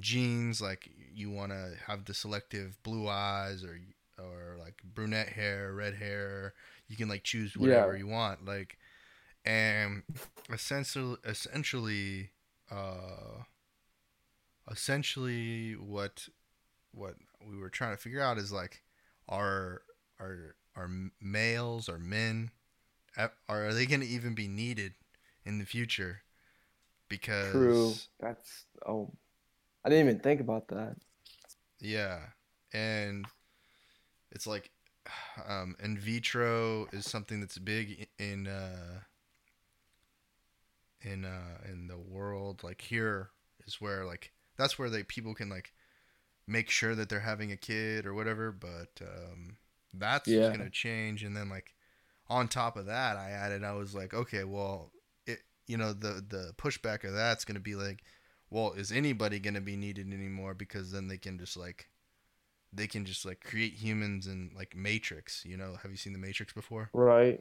[0.00, 3.78] genes like you want to have the selective blue eyes or
[4.18, 6.54] or like brunette hair, red hair.
[6.88, 8.44] You can like choose whatever you want.
[8.44, 8.78] Like,
[9.44, 10.02] and
[10.52, 12.30] essentially, essentially,
[12.70, 13.42] uh,
[14.70, 16.28] essentially what
[16.92, 17.14] what
[17.46, 18.82] we were trying to figure out is like
[19.28, 19.82] are
[20.18, 20.90] are are
[21.20, 22.50] males or men
[23.16, 24.94] are are they going to even be needed
[25.44, 26.22] in the future
[27.08, 27.94] because True.
[28.20, 29.12] That's oh,
[29.84, 30.96] I didn't even think about that.
[31.80, 32.20] yeah
[32.72, 33.26] and
[34.36, 34.70] it's like
[35.48, 39.00] um in vitro is something that's big in uh
[41.00, 42.62] in uh in the world.
[42.62, 43.30] Like here
[43.66, 45.72] is where like that's where they people can like
[46.46, 49.58] make sure that they're having a kid or whatever but um
[49.94, 50.52] that's Yeah.
[50.52, 51.24] gonna change.
[51.24, 51.74] And then like
[52.28, 54.92] on top of that i added i was like okay well
[55.26, 58.02] it you know the the pushback of that's gonna be like
[58.50, 60.54] well is anybody gonna be needed anymore?
[60.54, 61.88] Because then they can just like
[62.72, 66.18] they can just like create humans and like matrix you know have you seen the
[66.18, 67.40] matrix before Right.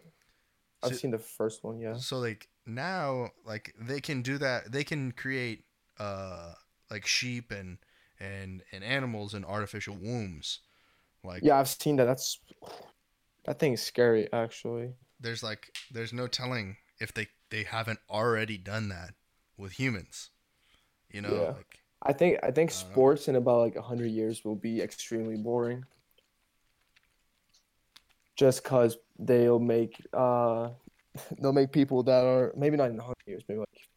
[0.84, 1.80] I've seen the first one.
[1.80, 1.96] Yeah.
[1.98, 5.64] so like now like they can do that they can create
[6.00, 6.54] uh
[6.90, 7.78] like sheep and
[8.20, 10.60] and and animals in artificial wombs
[11.24, 12.06] like Yeah, I've seen that.
[12.06, 12.40] That's
[13.46, 14.94] that thing's scary, actually.
[15.20, 19.14] there's like there's no telling if they they haven't already done that
[19.58, 20.30] with humans
[21.12, 21.54] you know Yeah.
[21.56, 25.84] like I think I think sports in about like hundred years will be extremely boring.
[28.36, 30.70] Just cause they'll make uh
[31.40, 33.90] they'll make people that are maybe not in hundred years, maybe like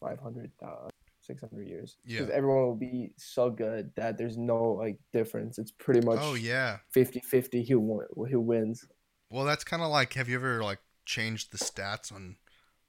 [0.00, 0.88] five hundred, uh,
[1.22, 1.96] 600 years.
[2.04, 2.20] Yeah.
[2.20, 5.58] Because everyone will be so good that there's no like difference.
[5.58, 6.78] It's pretty much Oh yeah.
[6.94, 8.86] 50-50 who won, who wins.
[9.30, 12.36] Well, that's kind of like have you ever like changed the stats on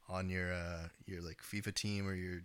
[0.09, 2.41] on your uh your like FIFA team or your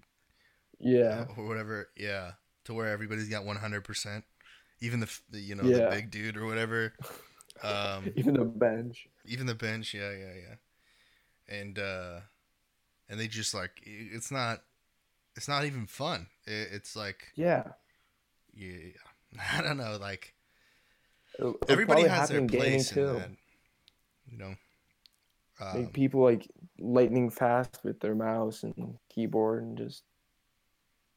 [0.83, 1.27] Yeah.
[1.37, 1.89] or whatever?
[1.97, 2.33] Yeah,
[2.65, 4.23] to where everybody's got 100%.
[4.81, 5.85] Even the, the you know Yeah.
[5.85, 6.93] the big dude or whatever.
[7.63, 9.07] Um Even the bench.
[9.25, 11.57] even the bench, yeah, yeah, yeah.
[11.57, 12.21] And uh
[13.09, 14.63] and they just like it's not
[15.37, 16.27] it's not even fun.
[16.47, 17.65] It, it's like Yeah.
[18.55, 18.91] yeah,
[19.57, 20.35] I don't know, like
[21.39, 23.31] It'll- it'll everybody has their place in that.
[24.31, 24.55] You know.
[25.61, 26.49] Like Um, people like
[26.81, 30.03] lightning fast with their mouse and keyboard and just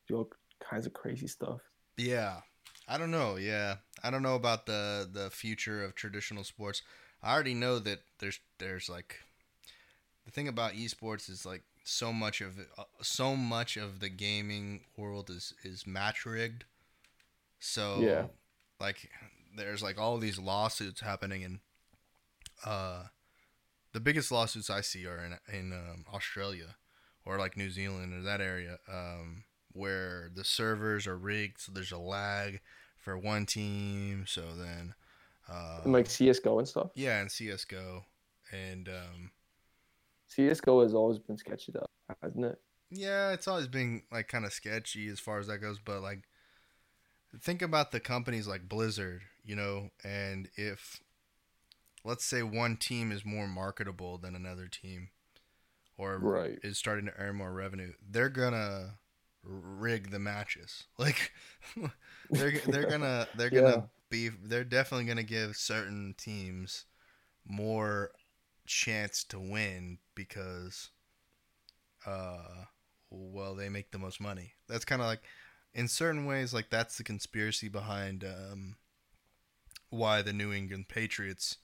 [0.08, 0.30] do all
[0.60, 1.62] kinds of crazy stuff.
[1.98, 2.42] Yeah.
[2.88, 3.36] I don't know.
[3.38, 3.78] Yeah.
[4.04, 6.82] I don't know about the the future of traditional sports.
[7.24, 9.18] I already know that there's there's like
[10.26, 14.82] the thing about esports is like so much of uh, so much of the gaming
[14.98, 16.66] world is is match rigged.
[17.60, 18.26] So Yeah.
[18.80, 19.10] like
[19.58, 21.60] there's like all these lawsuits happening and
[22.66, 23.04] uh
[23.94, 26.76] the biggest lawsuits I see are in in um, Australia
[27.26, 29.44] or like New Zealand or that area um
[29.76, 32.62] where the servers are rigged so there's a lag
[32.98, 34.94] for one team so then
[35.50, 36.92] uh And like CS:GO and stuff.
[36.96, 38.06] yeah and CS:GO
[38.52, 39.32] and um
[40.28, 41.86] CS:GO has always been sketchy though,
[42.22, 42.62] hasn't it?
[42.90, 46.24] Yeah, it's always been like kind of sketchy as far as that goes, but like
[47.42, 51.02] think about the companies like Blizzard, you know, and if
[52.04, 55.10] let's say one team is more marketable than another team
[55.98, 56.60] or Right.
[56.64, 59.00] is starting to earn more revenue, they're gonna
[59.46, 60.86] rig the matches.
[60.98, 61.32] Like
[62.36, 63.76] they're they're gonna they're Yeah.
[63.76, 66.86] gonna be they're definitely gonna give certain teams
[67.48, 68.12] more
[68.68, 70.92] chance to win because
[72.06, 72.66] uh
[73.10, 75.22] well they make the most money that's kind of like
[75.74, 78.76] in certain ways like that's the conspiracy behind um
[79.90, 81.58] why the new england patriots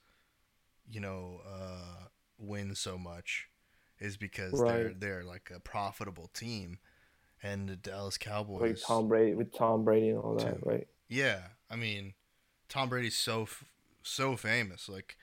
[0.90, 2.06] you know uh
[2.38, 3.48] win so much
[4.00, 6.80] is because they're they're like a profitable team
[7.44, 10.88] and the dallas Like cowboys Tom Brady with Tom Brady and all that, right?
[11.10, 11.40] yeah
[11.70, 12.14] i mean
[12.70, 13.66] tom brady's so f-
[14.04, 15.18] so famous like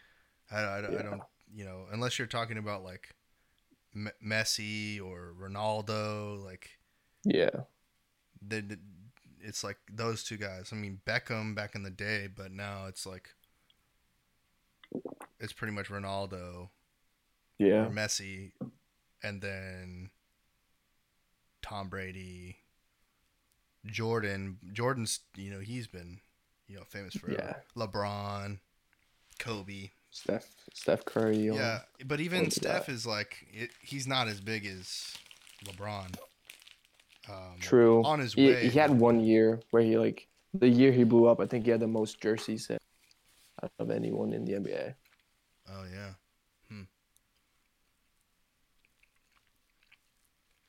[0.50, 1.02] I, I, I Yeah.
[1.02, 1.22] don't
[1.54, 3.14] you know unless you're talking about like
[3.94, 6.78] M- messi or ronaldo like
[7.24, 7.50] Yeah.
[8.46, 8.78] the, the-
[9.40, 10.70] it's like those two guys.
[10.72, 13.30] I mean Beckham back in the day, but now it's like
[15.38, 16.70] it's pretty much Ronaldo
[17.58, 17.86] Yeah.
[17.86, 18.52] or Messi,
[19.22, 20.10] and then
[21.62, 22.56] Tom Brady,
[23.86, 24.58] Jordan.
[24.72, 26.20] Jordan's you know he's been
[26.66, 27.62] you know famous forever.
[27.76, 28.58] LeBron,
[29.38, 29.90] Kobe.
[30.10, 31.36] Steph Steph Curry.
[31.36, 32.92] Yeah, but even Steph that.
[32.92, 35.12] is like it, he's not as big as
[35.66, 36.14] LeBron.
[37.28, 38.02] Um, True.
[38.04, 41.26] On his He, way, he had one year where he like the year he blew
[41.26, 41.40] up.
[41.40, 44.94] I think he had the most jerseys out of anyone in the NBA.
[45.70, 46.12] Oh yeah.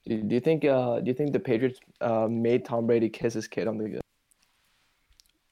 [0.09, 0.65] Do, do you think?
[0.65, 4.01] Uh, do you think the Patriots uh, made Tom Brady kiss his kid on the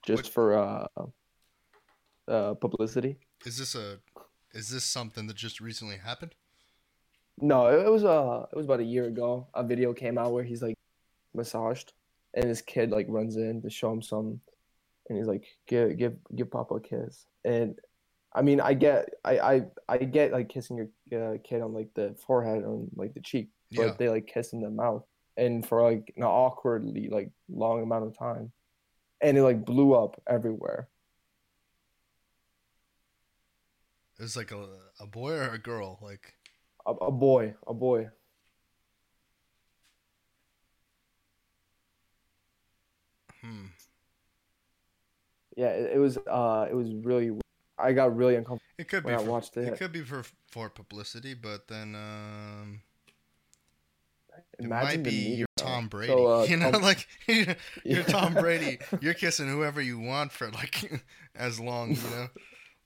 [0.04, 0.88] just What- for uh,
[2.28, 3.20] uh, publicity?
[3.46, 4.00] Is this a
[4.54, 6.34] is this something that just recently happened?
[7.40, 9.46] No, it, it was uh, it was about a year ago.
[9.54, 10.76] A video came out where he's like
[11.36, 11.94] massaged,
[12.34, 14.42] and his kid like runs in to show him some,
[15.08, 17.80] and he's like, "Give, give, give Papa a kiss." And
[18.34, 21.94] I mean, I get, I, I, I get like kissing your uh, kid on like
[21.94, 23.94] the forehead or on like the cheek, but Yeah.
[23.98, 25.04] they like kiss in the mouth,
[25.36, 28.52] and for like an awkwardly like long amount of time,
[29.22, 30.88] and it like blew up everywhere.
[34.20, 34.68] It was like a
[35.00, 36.34] a boy or a girl, like
[36.86, 38.10] A, a boy, a boy.
[43.42, 43.66] hmm.
[45.56, 47.32] Yeah, it, it was, uh, it was really.
[47.80, 48.64] I got really uncomfortable.
[48.78, 49.74] It could be for, watched it.
[49.74, 49.78] it.
[49.78, 52.82] could be for for publicity, but then um
[54.60, 55.48] it might be you're.
[55.58, 56.12] Tom Brady.
[56.14, 58.04] So, uh, you know, Tom- like you're Yeah.
[58.04, 58.80] Tom Brady.
[59.02, 61.04] You're kissing whoever you want for like
[61.36, 62.28] as long, you know.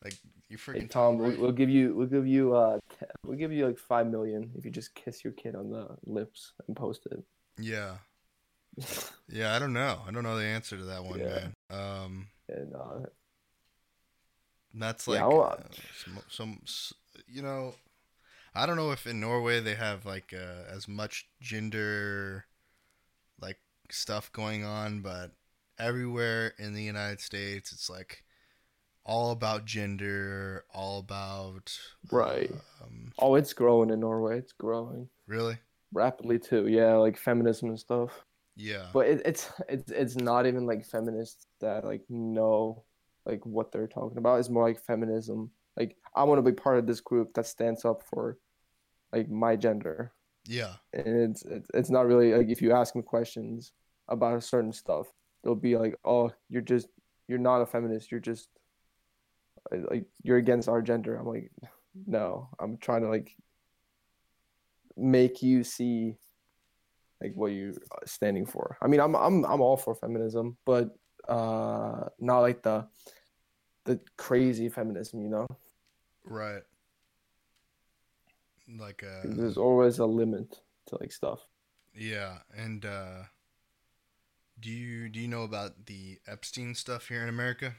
[0.04, 0.16] Like
[0.50, 2.80] you freaking Hey Tom, we'll, we'll give you we'll give you uh
[3.26, 6.54] we'll give you like five million if you just kiss your kid on the lips
[6.68, 7.24] and post it.
[7.60, 7.96] Yeah.
[9.30, 10.02] Yeah, I don't know.
[10.08, 11.26] I don't know the answer to that one, Yeah.
[11.28, 11.54] man.
[11.70, 13.06] Um and uh,
[14.74, 15.58] That's like I'll- uh,
[16.04, 16.94] some, some, s-
[17.28, 17.76] you know,
[18.54, 22.46] I don't know if in Norway they have like uh, as much gender,
[23.40, 25.32] like stuff going on, but
[25.80, 28.24] everywhere in the United States, it's like
[29.06, 31.78] all about gender, all about
[32.12, 32.52] Right.
[32.82, 34.38] Um, oh, it's growing in Norway.
[34.40, 35.58] It's growing really?
[35.94, 36.68] rapidly too.
[36.68, 38.26] Yeah, like feminism and stuff.
[38.56, 38.88] Yeah.
[38.94, 42.84] but it, it's it's it's not even like feminists that like know
[43.26, 44.40] like what they're talking about.
[44.40, 45.52] It's more like feminism.
[45.78, 48.38] Like I want to be part of this group that stands up for
[49.14, 50.14] like my gender,
[50.46, 50.74] yeah.
[50.94, 51.44] and it's
[51.74, 53.74] it's, not really like if you ask them questions
[54.08, 55.08] about a certain stuff,
[55.44, 56.88] they'll be like, "Oh, you're just
[57.28, 58.12] you're not a feminist.
[58.12, 58.50] You're just
[59.72, 61.52] like you're against our gender." I'm like,
[62.06, 63.36] no, I'm trying to like
[64.98, 66.18] make you see
[67.22, 67.74] like what you're
[68.06, 68.78] standing for.
[68.82, 70.96] I mean, I'm I'm I'm all for feminism, but
[71.30, 72.88] uh not like the
[73.86, 75.48] the crazy feminism, you know.
[76.24, 76.62] Right.
[78.80, 81.40] Like uh There's always a limit to like stuff.
[81.94, 83.24] yeah, and uh
[84.60, 87.74] do you do you know about the Epstein stuff here in America?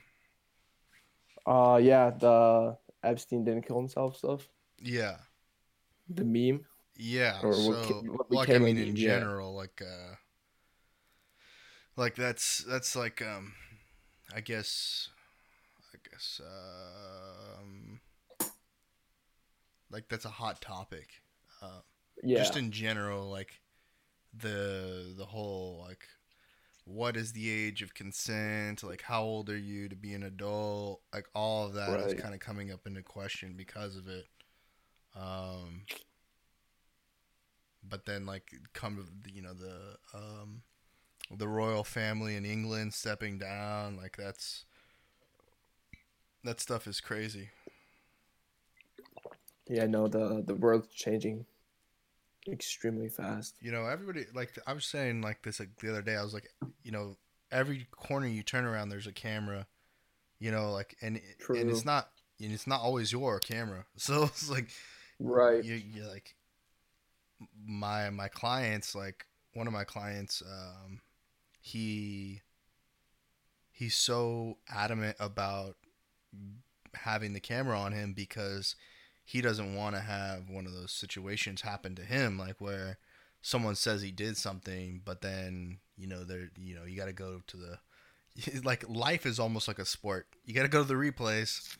[1.47, 4.49] Uh yeah, the Epstein didn't kill himself stuff.
[4.79, 5.17] Yeah.
[6.09, 6.67] The meme.
[6.97, 7.39] Yeah.
[7.43, 9.19] Or so what what like I mean in meme, yeah.
[9.19, 10.17] general, like uh
[11.97, 13.55] like that's that's like um
[14.35, 15.09] I guess
[16.13, 18.01] guess um
[19.91, 21.09] like that's a hot topic.
[21.61, 21.81] Uh
[22.23, 22.39] Yeah.
[22.39, 23.61] just in general like
[24.39, 26.07] the the whole like
[26.85, 31.01] what is the age of consent like how old are you to be an adult
[31.13, 32.17] like all of that is Right.
[32.17, 34.27] kind of coming up into question because of it
[35.15, 35.83] um
[37.89, 40.63] but then like come to you know the um
[41.37, 44.65] the royal family in England stepping down like that's
[46.45, 47.51] that stuff is crazy
[49.69, 51.47] yeah, no, the the world's changing
[52.51, 53.57] extremely fast.
[53.61, 56.17] You know, everybody like I was saying like this like the other day.
[56.17, 56.49] I was like,
[56.83, 57.17] you know,
[57.51, 59.67] every corner you turn around, there's a camera.
[60.41, 61.21] You know, like and
[61.55, 62.09] and it's not
[62.41, 63.87] and it's not always your camera.
[63.97, 64.71] So it's like
[65.21, 65.65] Right.
[65.65, 66.35] you you like
[67.67, 71.01] my my clients like one of my clients um
[71.61, 72.41] he
[73.71, 75.77] he's so adamant about
[76.95, 78.77] having the camera on him because
[79.25, 82.99] he doesn't want to have one of those situations happen to him like where
[83.41, 87.13] someone says he did something but then you know they're you know you got to
[87.13, 87.79] go to the
[88.65, 91.77] like life is almost like a sport you got to go to the replays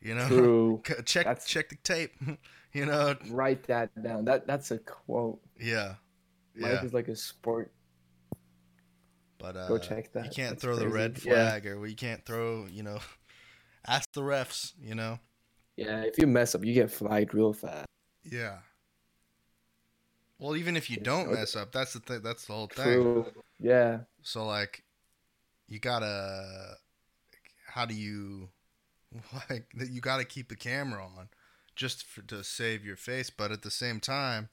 [0.00, 0.82] you know True.
[1.04, 2.12] Check That's- check the tape
[2.72, 4.24] you know Write that down.
[4.24, 5.40] That that's a quote.
[5.58, 5.94] yeah
[6.56, 7.72] Life yeah is like a sport.
[9.38, 10.24] but uh Go check that.
[10.26, 10.96] you can't That's throw the crazy.
[10.96, 11.32] red Yeah.
[11.50, 12.98] flag or you can't throw you know
[13.86, 15.18] ask the refs you know
[15.76, 17.86] Yeah, if you mess up, you get flagged real fast.
[18.24, 18.58] yeah
[20.38, 23.26] well even if you don't mess up that's the thing that's the whole thing True.
[23.58, 24.00] Yeah.
[24.22, 24.84] So like,
[25.68, 26.76] you gotta.
[27.66, 28.48] How do you,
[29.50, 31.28] like, you gotta keep the camera on,
[31.76, 33.30] just for, to save your face.
[33.30, 34.48] But at the same time,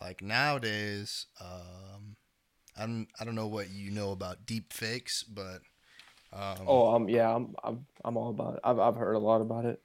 [0.00, 2.16] like nowadays, um,
[2.76, 5.60] I don't I don't know what you know about deep fakes, but
[6.34, 8.60] um, Oh, um, yeah, I'm, I'm, I'm all about it.
[8.64, 9.80] I've, I've heard a lot about it.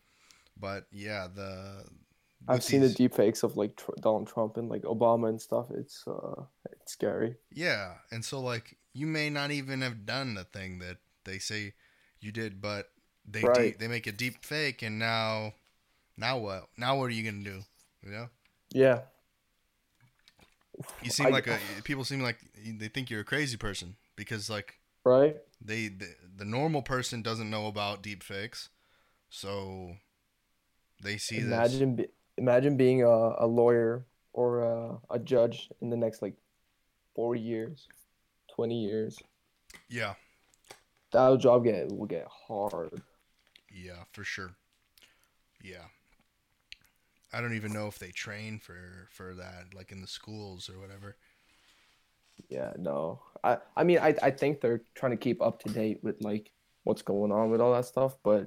[0.57, 1.85] but yeah, the
[2.47, 5.67] I've seen these- the deepfakes of like tr- Donald Trump and like Obama and stuff.
[5.71, 7.35] It's, uh, it's scary.
[7.51, 11.73] Yeah, and so like you may not even have done the thing that they say
[12.19, 12.89] you did, but
[13.25, 13.73] they Right.
[13.73, 15.53] de- they make a deep fake, and now,
[16.17, 16.67] now what?
[16.77, 17.61] Now what are you gonna do?
[18.03, 18.29] You know,
[18.71, 19.01] Yeah.
[21.01, 24.49] you seem I- like a people seem like they think you're a crazy person because
[24.49, 25.37] like Right.
[25.61, 28.69] they the, the normal person doesn't know about deep fakes,
[29.29, 29.95] so
[31.01, 31.73] they see this.
[31.73, 33.07] Imagine, be, imagine being a,
[33.39, 36.35] a lawyer or a, a judge in the next like
[37.15, 37.87] four years,
[38.53, 39.17] twenty years.
[39.89, 40.13] Yeah,
[41.11, 43.01] That job get will get hard.
[43.71, 44.55] yeah, for sure.
[45.61, 45.85] Yeah.
[47.31, 50.79] I don't even know if they train for for that, like in the schools or
[50.79, 51.15] whatever.
[52.47, 53.21] Yeah, no.
[53.43, 56.51] I I mean I I think they're trying to keep up to date with like
[56.83, 58.45] what's going on with all that stuff, but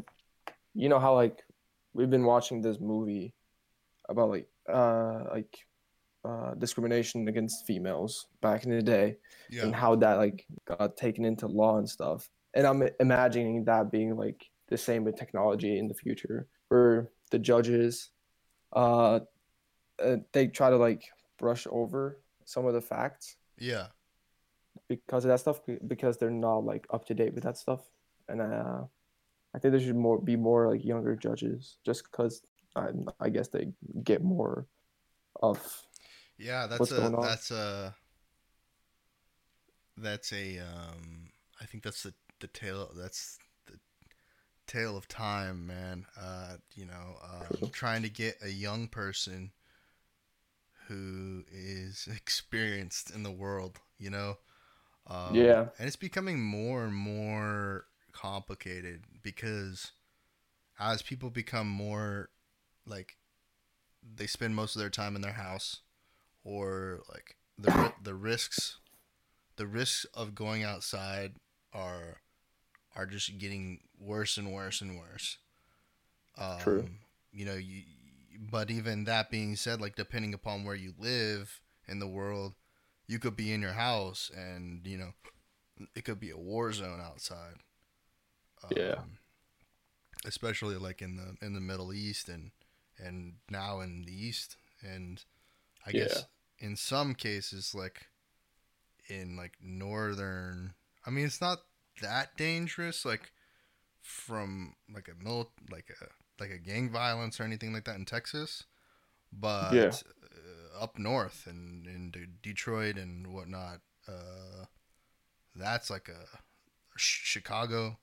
[0.75, 1.43] you know how like
[1.95, 3.35] we've been watching this movie
[4.09, 5.59] about like uh like
[6.25, 9.17] uh discrimination against females back in the day
[9.65, 12.29] and how that like got taken into law and stuff.
[12.55, 17.39] And I'm imagining that being like the same with technology in the future where the
[17.39, 18.11] judges
[18.75, 19.21] uh,
[20.03, 21.05] uh they try to like
[21.39, 23.87] brush over some of the facts yeah,
[24.89, 27.81] because of that stuff because they're not like up to date with that stuff
[28.29, 28.81] and uh
[29.55, 32.43] i think there should more be more like younger judges just because
[32.75, 32.89] I,
[33.21, 33.69] I guess they
[34.03, 34.67] get more
[35.43, 35.85] of
[36.43, 36.67] yeah.
[36.67, 37.95] That's a that's a
[39.97, 41.31] that's a um.
[41.61, 42.91] I think that's the the tale.
[42.97, 43.79] That's the
[44.67, 46.07] tale of time, man.
[46.21, 49.53] Uh, you know, um, trying to get a young person
[50.89, 53.81] who is experienced in the world.
[53.99, 54.39] You know,
[55.07, 55.69] Um, Yeah.
[55.79, 59.93] and it's becoming more and more complicated because
[60.79, 62.31] as people become more
[62.87, 63.17] like
[64.03, 65.81] they spend most of their time in their house
[66.45, 68.79] or like the the risks
[69.57, 71.35] the risks of going outside
[71.73, 72.21] are
[72.97, 75.39] are just getting worse and worse and worse.
[76.39, 76.89] Um, True.
[77.33, 77.83] You know, you,
[78.39, 82.55] but even that being said, like depending upon where you live in the world,
[83.07, 85.13] you could be in your house and you know
[85.95, 87.57] it could be a war zone outside.
[88.77, 88.95] Yeah.
[88.99, 89.19] Um,
[90.25, 92.53] especially like in the in the Middle East and
[92.99, 95.23] and now in the East and
[95.87, 96.25] I guess
[96.59, 98.07] in some cases like
[99.09, 101.59] in like northern I mean it's not
[102.01, 103.33] that dangerous like
[104.01, 106.07] from like a mil like a
[106.43, 108.65] like a gang violence or anything like that in Texas
[109.33, 109.93] but Yeah.
[109.93, 113.79] uh, up north and in De- Detroit and whatnot
[114.09, 114.65] uh
[115.55, 116.27] that's like a
[116.99, 117.97] Ch- Chicago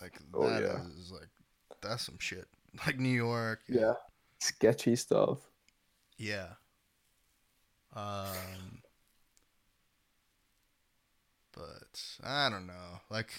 [0.00, 0.80] like Oh, that yeah.
[0.98, 1.30] is like
[1.80, 2.46] that's some shit
[2.86, 3.94] like New York Yeah.
[4.40, 5.38] Sketchy stuff.
[6.18, 6.48] yeah.
[7.96, 8.82] Um,
[11.52, 13.00] but I don't know.
[13.10, 13.30] Like,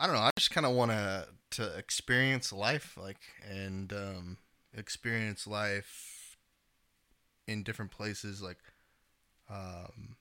[0.00, 0.22] I don't know.
[0.22, 4.38] I just kind of want to to experience life, like, and um,
[4.72, 6.38] experience life
[7.46, 8.58] in different places, like,
[9.50, 10.16] um.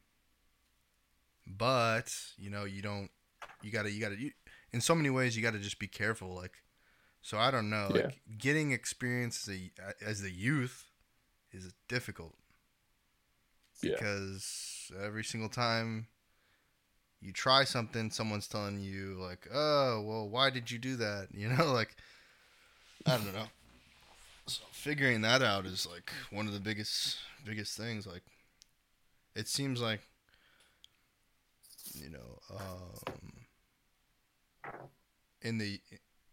[1.48, 3.10] But you know, you don't.
[3.62, 3.90] You gotta.
[3.90, 4.20] You gotta.
[4.20, 4.32] You,
[4.74, 6.54] in so many ways, you gotta just be careful, like.
[7.22, 7.90] So I don't know.
[7.96, 8.02] Yeah.
[8.04, 9.72] Like getting experience as a,
[10.06, 10.86] as the youth
[11.52, 12.36] is difficult
[13.82, 13.94] Yeah.
[13.94, 16.08] because every single time
[17.22, 21.50] you try something, someone's telling you like, "Oh, well, why did you do that?" You
[21.50, 21.96] know, like
[23.06, 23.48] I don't know.
[24.48, 28.06] So figuring that out is like one of the biggest biggest things.
[28.08, 28.24] Like
[29.36, 30.02] it seems like
[31.94, 33.46] you know, um,
[35.42, 35.80] in the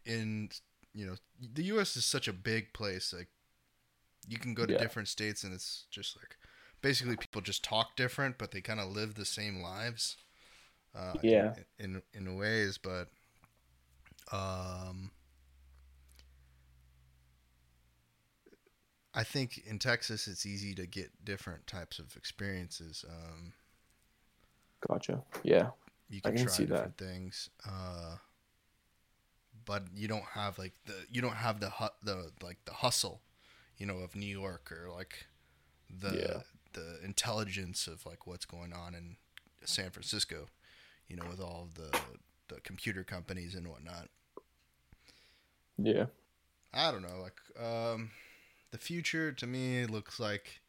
[0.04, 0.50] in
[0.94, 1.96] you know the U.S.
[1.96, 3.12] is such a big place.
[3.16, 3.28] Like
[4.28, 4.78] you can go to Yeah.
[4.78, 6.36] different states and it's just like
[6.82, 10.16] basically people just talk different, but they kind of live the same lives.
[10.96, 11.54] Uh, Yeah.
[11.78, 13.08] In, in in ways, but
[14.32, 15.10] um,
[19.14, 23.04] I think in Texas it's easy to get different types of experiences.
[23.08, 23.52] Um,
[24.86, 25.22] Gotcha.
[25.42, 25.70] Yeah.
[26.08, 26.74] you I can, can try see that.
[26.74, 28.16] different things uh
[29.64, 33.20] but you don't have like the you don't have the hu- the like the hustle
[33.78, 35.26] you know of new york or like
[35.90, 36.40] the Yeah.
[36.74, 39.16] the intelligence of like what's going on in
[39.64, 40.46] san francisco
[41.08, 41.96] you know with all the
[42.48, 44.08] the computer companies and whatnot
[45.78, 46.06] Yeah.
[46.72, 48.10] i don't know like um
[48.70, 50.60] the future to me looks like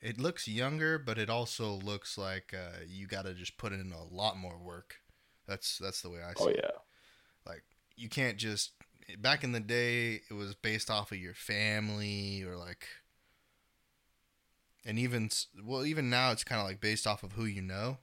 [0.00, 3.92] it looks younger but it also looks like uh, you got to just put in
[3.92, 4.96] a lot more work
[5.46, 6.46] that's that's the way i see it.
[6.46, 6.70] Oh it yeah.
[7.52, 7.62] like
[7.96, 8.72] you can't just
[9.18, 12.86] back in the day it was based off of your family or like
[14.84, 17.60] and even s- well even now it's kind of like based off of who you
[17.62, 17.98] know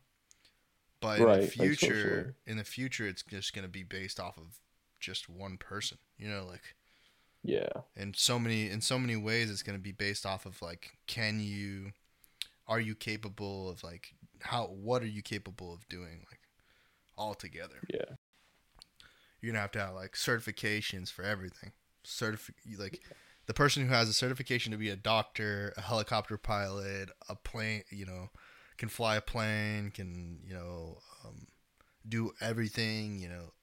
[1.00, 4.60] but in the future in the future it's just going to be based off of
[5.00, 6.74] just one person you know like
[7.44, 7.70] Yeah.
[7.96, 10.98] in so many in so many ways it's going to be based off of like
[11.08, 11.92] can you
[12.68, 16.40] are you capable of like how what are you capable of doing like
[17.18, 18.16] all together Yeah.
[19.42, 21.72] you're gonna have to have like certifications for everything.
[22.06, 23.02] Certifi- like
[23.48, 27.84] the person who has a certification to be a doctor, a helicopter pilot, a plane,
[27.90, 28.30] you know,
[28.78, 31.48] can fly a plane, can you know, um,
[32.08, 33.54] do everything, you know,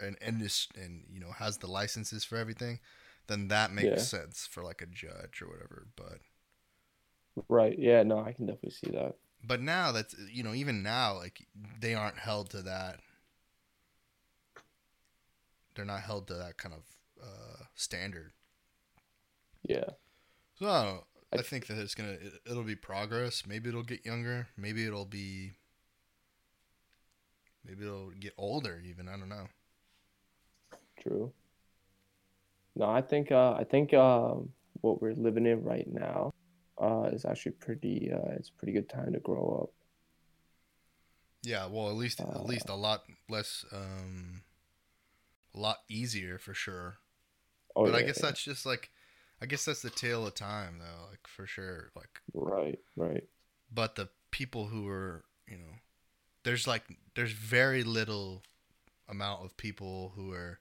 [0.00, 2.80] and and this and you know has the licenses for everything.
[3.28, 4.02] Then that makes Yeah.
[4.02, 5.88] sense for like a judge or whatever.
[5.96, 6.20] But
[7.48, 7.78] Right.
[7.78, 8.02] Yeah.
[8.02, 9.16] No, I can definitely see that.
[9.42, 11.46] but now that's you know even now like
[11.80, 13.00] they aren't held to that.
[15.74, 16.82] They're not held to that kind of
[17.22, 18.32] uh, standard.
[19.68, 19.90] Yeah.
[20.58, 21.04] So
[21.36, 21.42] I, don't know.
[21.42, 23.44] I I- think that it's gonna it, it'll be progress.
[23.46, 24.48] Maybe it'll get younger.
[24.56, 25.52] Maybe it'll be.
[27.64, 28.80] Maybe it'll get older.
[28.84, 29.48] Even I don't know.
[31.02, 31.32] True.
[32.74, 34.50] No, I think uh, I think um,
[34.80, 36.32] what we're living in right now
[36.78, 38.10] uh, is actually pretty.
[38.12, 39.70] Uh, it's a pretty good time to grow up.
[41.42, 44.42] Yeah, well, at least Uh, at least a lot less, um,
[45.54, 46.98] a lot easier for sure.
[47.76, 48.26] Oh, but I guess yeah.
[48.26, 48.90] that's just like,
[49.46, 51.08] I guess that's the tale of time though.
[51.08, 51.92] Like for sure.
[51.94, 53.22] Like, right, right.
[53.72, 55.78] but the people who are you know,
[56.42, 56.82] there's like
[57.14, 58.42] there's very little
[59.08, 60.58] amount of people who are,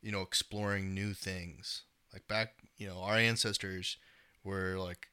[0.00, 1.82] you know, exploring new things.
[2.12, 3.96] Like back, you know, our ancestors
[4.44, 5.08] were like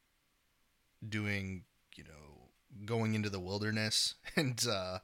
[1.09, 1.63] doing,
[1.95, 2.51] you know,
[2.85, 4.99] going into the wilderness and uh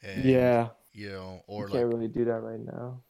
[0.00, 3.00] and, yeah, you know or you can't really do that right now.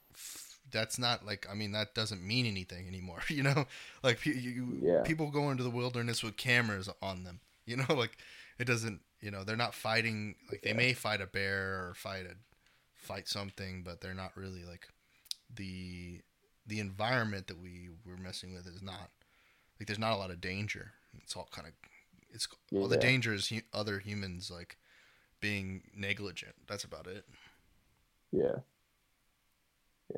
[0.72, 3.20] That's not like I mean that doesn't mean anything anymore.
[3.28, 3.66] You know,
[4.02, 5.02] like you, Yeah.
[5.02, 7.40] people go into the wilderness with cameras on them.
[7.66, 8.18] You know, like
[8.58, 9.00] it doesn't.
[9.20, 10.34] You know, they're not fighting.
[10.50, 10.76] Like they Yeah.
[10.76, 12.34] may fight a bear or fight a
[12.96, 14.88] fight something, but they're not really like
[15.54, 16.20] the
[16.66, 19.10] the environment that we were messing with is not
[19.78, 20.92] like there's not a lot of danger.
[21.22, 21.72] It's all kind of
[22.30, 24.76] it's all the danger is hu- other humans like
[25.40, 26.54] being negligent.
[26.66, 27.24] That's about it.
[28.32, 28.56] Yeah.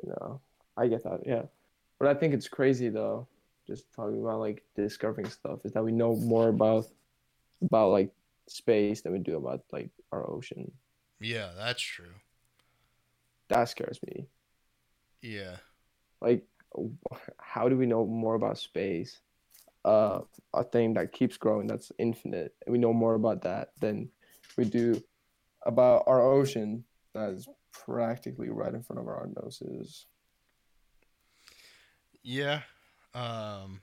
[0.03, 0.41] You know,
[0.77, 1.21] I get that.
[1.25, 1.43] Yeah.
[1.99, 3.27] But I think it's crazy though,
[3.67, 6.87] just talking about like discovering stuff, is that we know more about
[7.61, 8.11] about like
[8.47, 10.71] space than we do about like our ocean.
[11.19, 12.13] Yeah, that's true.
[13.47, 14.27] That scares me.
[15.21, 15.57] Yeah.
[16.21, 16.43] Like,
[17.39, 19.21] how do we know more about space?
[19.83, 20.21] Uh,
[20.53, 24.09] a thing that keeps growing, that's infinite, and we know more about that than
[24.57, 25.01] we do
[25.63, 27.47] about our ocean that is
[27.83, 30.05] practically right in front of our noses.
[32.23, 32.61] Yeah.
[33.13, 33.81] Um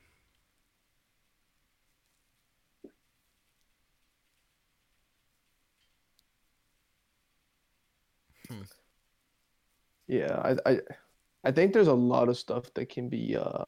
[10.09, 10.81] Yeah, I, I,
[11.45, 13.65] I think there's a lot of stuff that can be uh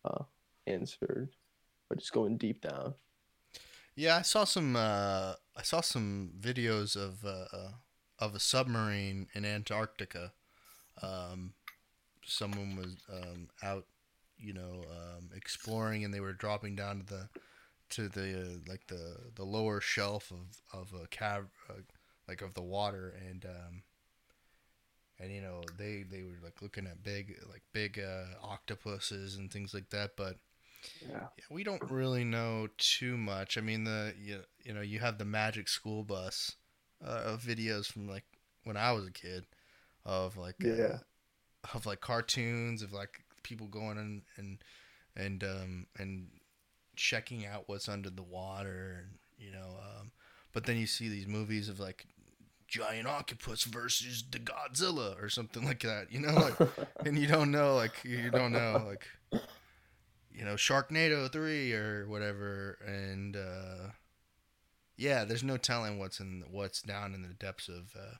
[0.66, 1.30] answered
[1.88, 2.94] by just going deep down.
[3.96, 7.72] Yeah, I saw some uh I saw some videos of uh
[8.18, 10.32] of a submarine in Antarctica.
[11.02, 11.54] Um
[12.24, 13.86] someone was um out,
[14.38, 17.28] you know, um exploring and they were dropping down to the
[17.90, 21.74] to the uh, like the the lower shelf of of a cav uh,
[22.28, 23.82] like of the water and um
[25.18, 29.50] and you know they they were like looking at big like big uh octopuses and
[29.52, 30.36] things like that but
[31.00, 31.28] Yeah.
[31.36, 33.58] yeah, we don't really know too much.
[33.58, 36.56] I mean, the you, you know you have the Magic School Bus
[37.06, 38.24] uh, of videos from like
[38.64, 39.44] when I was a kid
[40.04, 40.98] of like Yeah.
[41.64, 44.58] uh, of like cartoons of like people going in and
[45.16, 46.28] and um and
[46.96, 50.12] checking out what's under the water and you know um
[50.52, 52.06] but then you see these movies of like
[52.68, 56.56] giant octopus versus the Godzilla or something like that you know like
[57.04, 59.06] and you don't know like you don't know like
[60.32, 63.90] you know Sharknado 3 or whatever and uh
[64.96, 68.16] yeah there's no telling what's in what's down in the depths of uh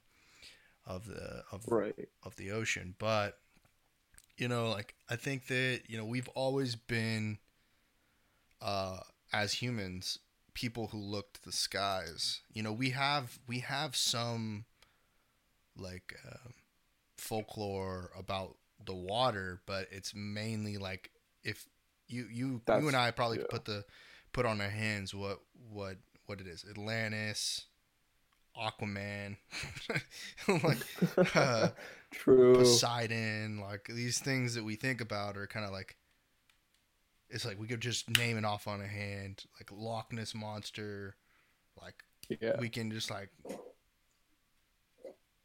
[0.86, 1.94] of the of right.
[2.22, 3.38] of the ocean but
[4.36, 7.38] you know like I think that you know we've always been
[8.60, 8.98] uh
[9.32, 10.18] as humans
[10.52, 14.64] people who look to the skies you know we have we have some
[15.76, 16.50] like uh,
[17.16, 21.10] folklore about the water but it's mainly like
[21.42, 21.66] if
[22.06, 23.46] you you you and I probably yeah.
[23.50, 23.84] put the
[24.32, 25.40] put on our hands what
[25.70, 25.96] what
[26.26, 27.66] what it is Atlantis
[28.56, 29.36] Aquaman
[30.62, 31.68] like uh,
[32.12, 32.54] True.
[32.54, 35.96] Poseidon, like these things that we think about are kind of like
[37.28, 41.16] it's like we could just name it off on a hand, like Loch Ness monster,
[41.82, 42.04] like
[42.40, 42.58] yeah.
[42.60, 43.30] we can just like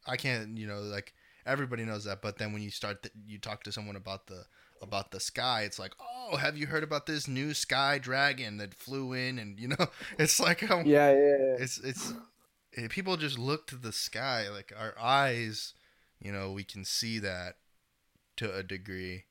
[0.06, 1.12] I can't, you know, like
[1.44, 4.44] everybody knows that, but then when you start th- you talk to someone about the
[4.82, 8.74] about the sky, it's like, "Oh, have you heard about this new sky dragon that
[8.74, 9.86] flew in and, you know,
[10.18, 11.56] it's like um, Yeah, yeah, yeah.
[11.56, 12.14] it's it's
[12.76, 15.74] eh, people just look to the sky like our eyes
[16.20, 17.56] you know we can see that
[18.36, 19.24] to a degree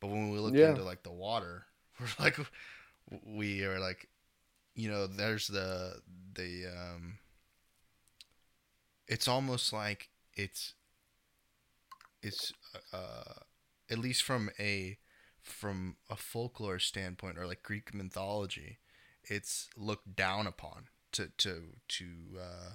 [0.00, 0.60] but when we look Yeah.
[0.60, 1.66] into like the water
[2.00, 2.38] we're like
[3.24, 4.08] we are like
[4.74, 6.00] you know there's the
[6.34, 7.18] the um
[9.08, 10.74] it's almost like it's
[12.22, 12.52] it's
[12.92, 13.34] uh
[13.90, 14.98] at least from a
[15.40, 18.78] from a folklore standpoint or like greek mythology
[19.28, 22.06] it's looked down upon to to to
[22.40, 22.70] uh,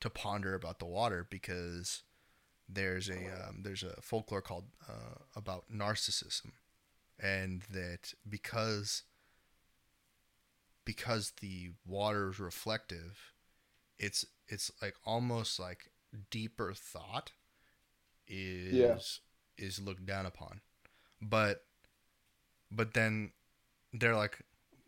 [0.00, 2.02] to ponder about the water because
[2.68, 6.52] there's a um, there's a folklore called uh, about narcissism,
[7.20, 9.02] and that because
[10.84, 13.32] because the water is reflective,
[13.98, 15.90] it's it's like almost like
[16.30, 17.32] deeper thought
[18.26, 19.20] is
[19.58, 20.60] is looked down upon,
[21.20, 21.64] but
[22.70, 23.32] but then
[23.92, 24.38] they're like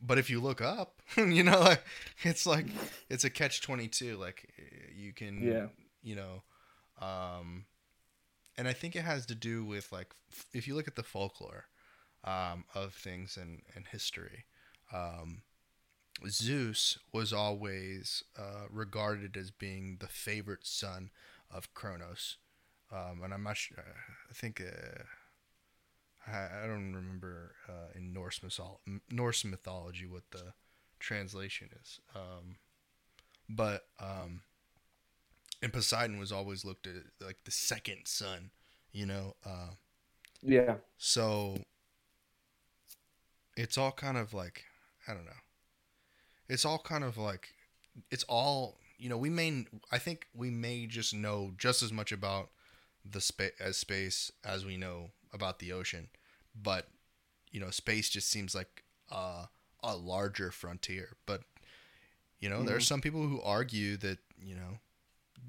[0.01, 1.82] but if you look up, you know, like
[2.23, 2.66] it's like
[3.09, 4.16] it's a catch twenty two.
[4.16, 4.49] Like
[4.97, 5.66] you can, Yeah.
[6.03, 6.43] you know,
[7.05, 7.65] um,
[8.57, 11.03] and I think it has to do with like f- if you look at the
[11.03, 11.66] folklore
[12.24, 14.45] um, of things in in history,
[14.93, 15.43] um,
[16.28, 21.11] Zeus was always uh, regarded as being the favorite son
[21.51, 22.36] of Kronos,
[22.93, 23.78] um, and I'm not sure.
[24.31, 24.60] I think.
[24.60, 25.02] Uh,
[26.27, 30.52] I I don't remember uh, in Norse mythol- Norse mythology what the
[30.98, 32.56] translation is, um,
[33.48, 34.43] but um,
[35.62, 36.94] and Poseidon was always looked at
[37.24, 38.51] like the second son,
[38.93, 39.36] you know.
[39.44, 39.70] Uh,
[40.43, 40.77] Yeah.
[40.98, 41.59] so
[43.56, 44.65] it's all kind of like
[45.06, 45.43] I don't know.
[46.48, 47.48] It's all kind of like
[48.10, 49.16] it's all you know.
[49.16, 52.51] We may I think we may just know just as much about
[53.10, 56.09] the space as space as we know about the ocean,
[56.55, 56.89] but
[57.51, 59.47] you know, space just seems like uh,
[59.82, 61.16] a larger frontier.
[61.26, 61.43] But
[62.40, 62.82] you know, there are Mhm.
[62.82, 64.78] some people who argue that you know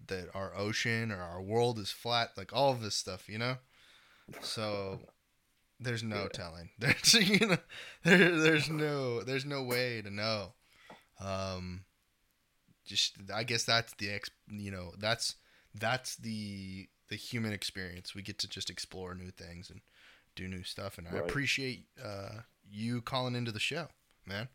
[0.08, 3.30] that our ocean or our world is flat, like all of this stuff.
[3.30, 3.58] You know,
[4.40, 5.02] so
[5.80, 6.28] there's no Yeah.
[6.28, 6.70] telling.
[6.80, 7.58] There's you know,
[8.04, 10.54] there, there's no there's no way to know.
[11.20, 11.86] Um,
[12.86, 15.36] just I guess that's the ex you know that's
[15.76, 18.16] that's the the human experience.
[18.16, 19.82] We get to just explore new things and
[20.36, 22.42] do new stuff, and I appreciate uh,
[22.72, 23.88] you calling into the show,
[24.26, 24.48] man.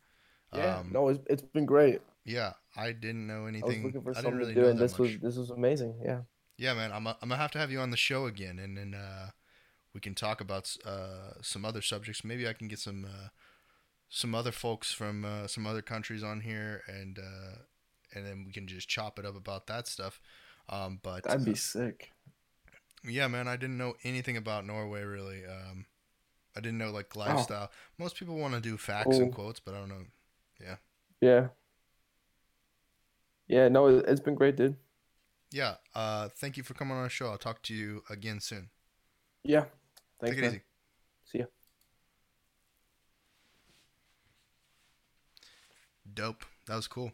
[0.54, 0.78] Yeah.
[0.78, 2.00] Um, no, it's, it's been great.
[2.24, 3.84] yeah, I didn't know I was anything.
[3.84, 5.94] looking for I didn't something really to do, know and this was this was amazing.
[6.04, 6.20] Yeah.
[6.56, 8.94] Yeah, man, I'm, I'm gonna have to have you on the show again, and then
[8.94, 9.30] uh,
[9.92, 12.22] we can talk about uh, some other subjects.
[12.22, 13.28] Maybe I can get some uh,
[14.08, 17.58] some other folks from uh, some other countries on here, and uh,
[18.14, 20.20] and then we can just chop it up about that stuff.
[20.68, 22.12] Um, but That'd uh, be sick.
[23.04, 25.44] Yeah, man, I didn't know anything about Norway really.
[25.44, 25.86] Um,
[26.56, 26.92] I didn't know Oh.
[26.92, 27.70] like lifestyle.
[27.98, 30.04] Most people want to do facts and quotes, but I don't know.
[30.60, 30.76] Yeah.
[31.20, 31.48] Yeah.
[33.48, 33.68] Yeah.
[33.68, 34.76] No, it, it's been great, dude.
[35.50, 37.28] Yeah, uh, thank you for coming on our show.
[37.28, 38.70] I'll talk to you again soon.
[39.44, 39.66] Yeah.
[40.20, 40.50] Thanks, Take it man.
[40.50, 40.62] easy.
[41.24, 41.44] See ya.
[46.12, 46.44] Dope.
[46.66, 47.12] That was cool.